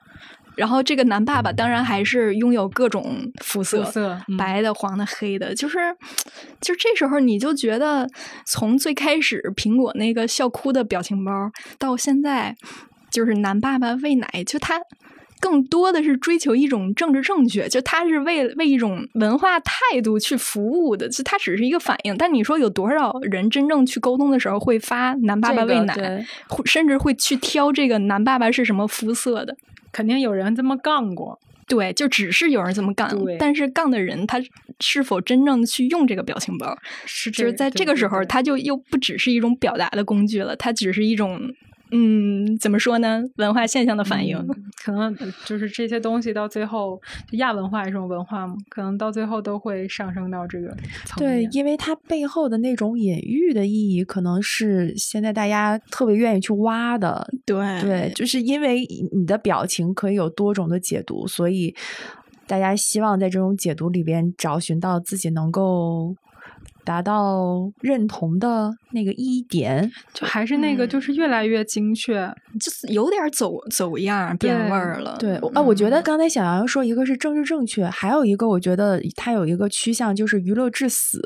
[0.60, 3.82] 然后这个男爸爸当然还是拥有各种肤色，
[4.38, 5.78] 白的、黄的、黑的，就是，
[6.60, 8.06] 就这时候你就觉得，
[8.46, 11.32] 从最开始苹果那个笑哭的表情包，
[11.78, 12.54] 到现在
[13.10, 14.82] 就是男爸爸喂奶，就他
[15.40, 22.18] 更多的是追求一种政治正确，就他是为为一种文化态度去服务的，就他只是一个反应。
[22.18, 25.96] 但你说有多少人真正去沟通的时候会发男爸爸喂奶，
[26.66, 29.56] 甚至会去挑这个男爸爸是什么肤色的？
[29.92, 31.40] 肯定有人这么杠过。
[31.68, 34.42] 对，就只是有人这么干，但是杠的人他
[34.80, 36.76] 是否真正去用这个表情包？
[37.06, 41.54] 是就是在这个时候，他就又不只是一种表达的工具了，它只是一种。
[41.92, 43.24] 嗯，怎么说呢？
[43.38, 44.38] 文化现象的反应，
[44.84, 45.16] 可能
[45.46, 50.68] 就是这些东西到最后，亚文化这种文化嘛，可能到最后都会上升到这个
[51.06, 51.44] 层面。
[51.44, 57.28] 对，因为它背后的那种隐喻的意义，可能是现在大家特别愿意去挖的。
[57.46, 61.76] 对对，就是因为你的表情可以有多种的解读，所以
[62.46, 66.16] 大家希望在这种解读里边找寻到自己能够。
[66.90, 72.28] 达到认同的那个一点，就还是那个，就是越来越精确，
[72.60, 75.16] 就是有点走走样变味儿了。
[75.20, 81.22] 对，啊，我觉得刚才小杨说一个是政治正确，还有一个我觉得它有一个趋向就是娱乐至死，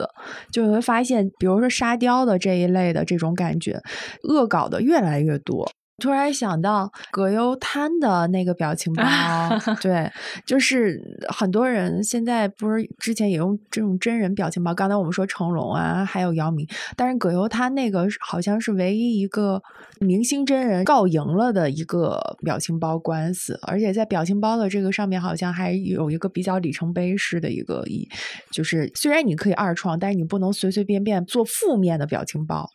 [0.52, 3.80] 就你会发现，比如说沙雕的这一类的这种感觉，
[4.24, 5.66] 恶搞的越来越多。
[6.00, 9.04] 突然想到葛优瘫的那个表情包，
[9.80, 10.12] 对，
[10.46, 14.74] 就是很多人现在不是之前也用这种真人表情包。
[14.74, 16.68] 刚才我们说成龙啊，还有姚明，
[16.98, 19.62] 但是葛优他那个好像是唯一一个
[20.00, 28.10] 明星真人告赢了的一个表情包官司，而且在表情包的这个上面好像还有一个比较里程碑式的一个一，
[28.52, 32.68] 就是虽然你可以二创，但是你不能随随便便做负面的表情包。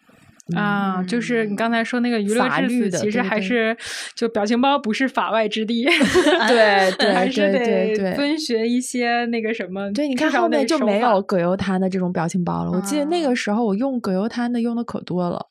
[0.56, 3.76] 啊，就是你刚才说那个娱乐至死，其实还是
[4.14, 5.84] 就表情包不是法外之地
[6.48, 9.92] 对对，还是得遵循一些那个什么。
[9.92, 12.70] 对，你看后面就没有葛优瘫的这种表情包了。
[12.70, 15.48] 我记得那个时候我用葛优瘫的用的可多了。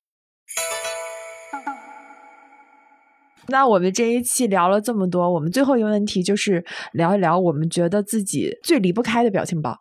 [3.49, 9.77] 那我们这一期聊了这么多，我们最后一个问题就是聊一聊我们觉得自己最离不开的表情包。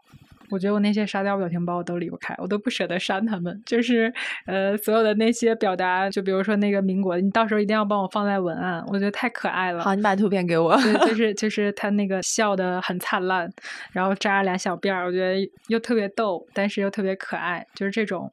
[0.51, 3.63] 我觉得我那些沙雕表情包我都离不开，我都不舍得删他们。
[3.67, 4.13] 就是
[4.47, 9.83] 呃，所有的那些表达，就比如说那个民国，你到时候一定要帮我放在文案，我觉得太可爱了。
[9.83, 10.77] 好，你把图片给我。
[10.77, 13.51] 对，就 是就是他那个笑的很灿烂，
[13.93, 18.31] 然后扎俩小辫儿，我觉得又特别逗，但是又特别可爱，就是这种。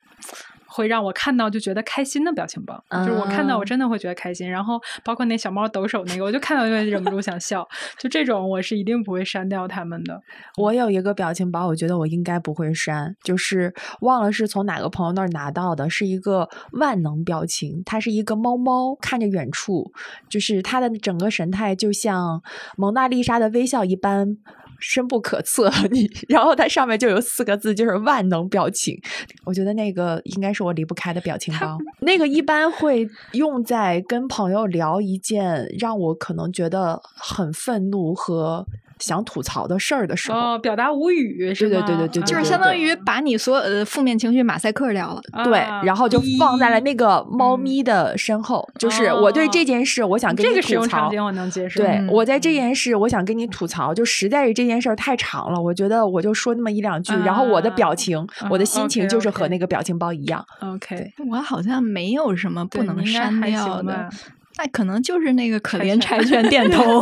[0.73, 4.49] 会让我看到就觉得开心的表情包，就是我看到我真的会觉得开心。
[4.49, 7.67] 然后包括那小猫抖手那个，我就看到就忍不住想笑。
[7.99, 10.19] 就这种我是一定不会删掉他们的。
[10.57, 13.71] 我有一个表情包，我觉得我应该不会删，就是
[14.01, 19.91] 忘了是从哪个朋友那儿拿到的，是一个万能表情，它是一个猫猫看着远处，
[20.27, 22.41] 就是它的整个神态就像
[22.77, 24.37] 蒙娜丽莎的微笑一般。
[24.83, 28.99] 深不可测， 你然后它上面就有四个字，就是万能表情。
[29.45, 31.77] 我觉得那个应该是我离不开的表情包。
[32.01, 38.65] 那个一般会用在跟朋友聊一件让我可能觉得很愤怒和。
[39.03, 48.67] 想吐槽的事儿的时候，表达无语，对对对对对，就是相当于把你所有的负面情绪马赛克掉了，对，然后就放在了那个猫咪的身后。
[48.79, 51.09] 就是我对这件事，我想跟你吐槽。
[51.23, 51.81] 我能接受。
[51.81, 60.45] 对我在这件事，我想跟你吐槽，就实在是这件事儿太长了，我觉得我就说那么一两句，然后我的表情，我的心情就是和那个表情包一样。
[60.61, 64.09] OK，我好像没有什么不能删掉的。
[64.55, 67.01] 那可能就是那个可怜柴犬点头，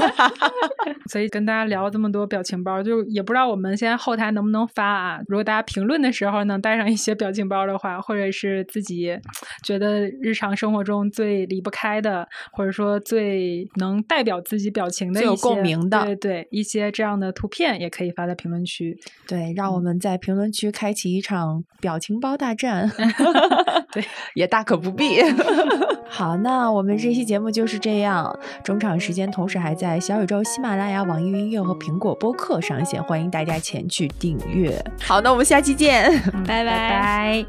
[1.11, 5.19] 所以跟大家聊这么多表情包，就也不知道我们现在后台能不能发啊？
[5.27, 9.19] 如果大家评论的时候能带上一些表情包的话，或者是自己
[9.65, 18.97] 觉得日常生活中最离不开的，或者说最能代表自己表情的、最有共鸣的，对对，一些这样的图片也可以发在评论区。
[19.27, 22.89] 对，让我们在评论区开启一场表情包大战。
[23.91, 24.01] 对，
[24.35, 25.19] 也大可不必。
[26.07, 27.40] 好，那我们这期节目。
[27.49, 34.83] 就是这样，中场时间同时还在小宇宙、喜马拉雅、网易云音乐和苹果播客上线，欢迎大家前去订阅。
[35.01, 36.11] 好，那我们下期见，
[36.45, 37.45] 拜拜。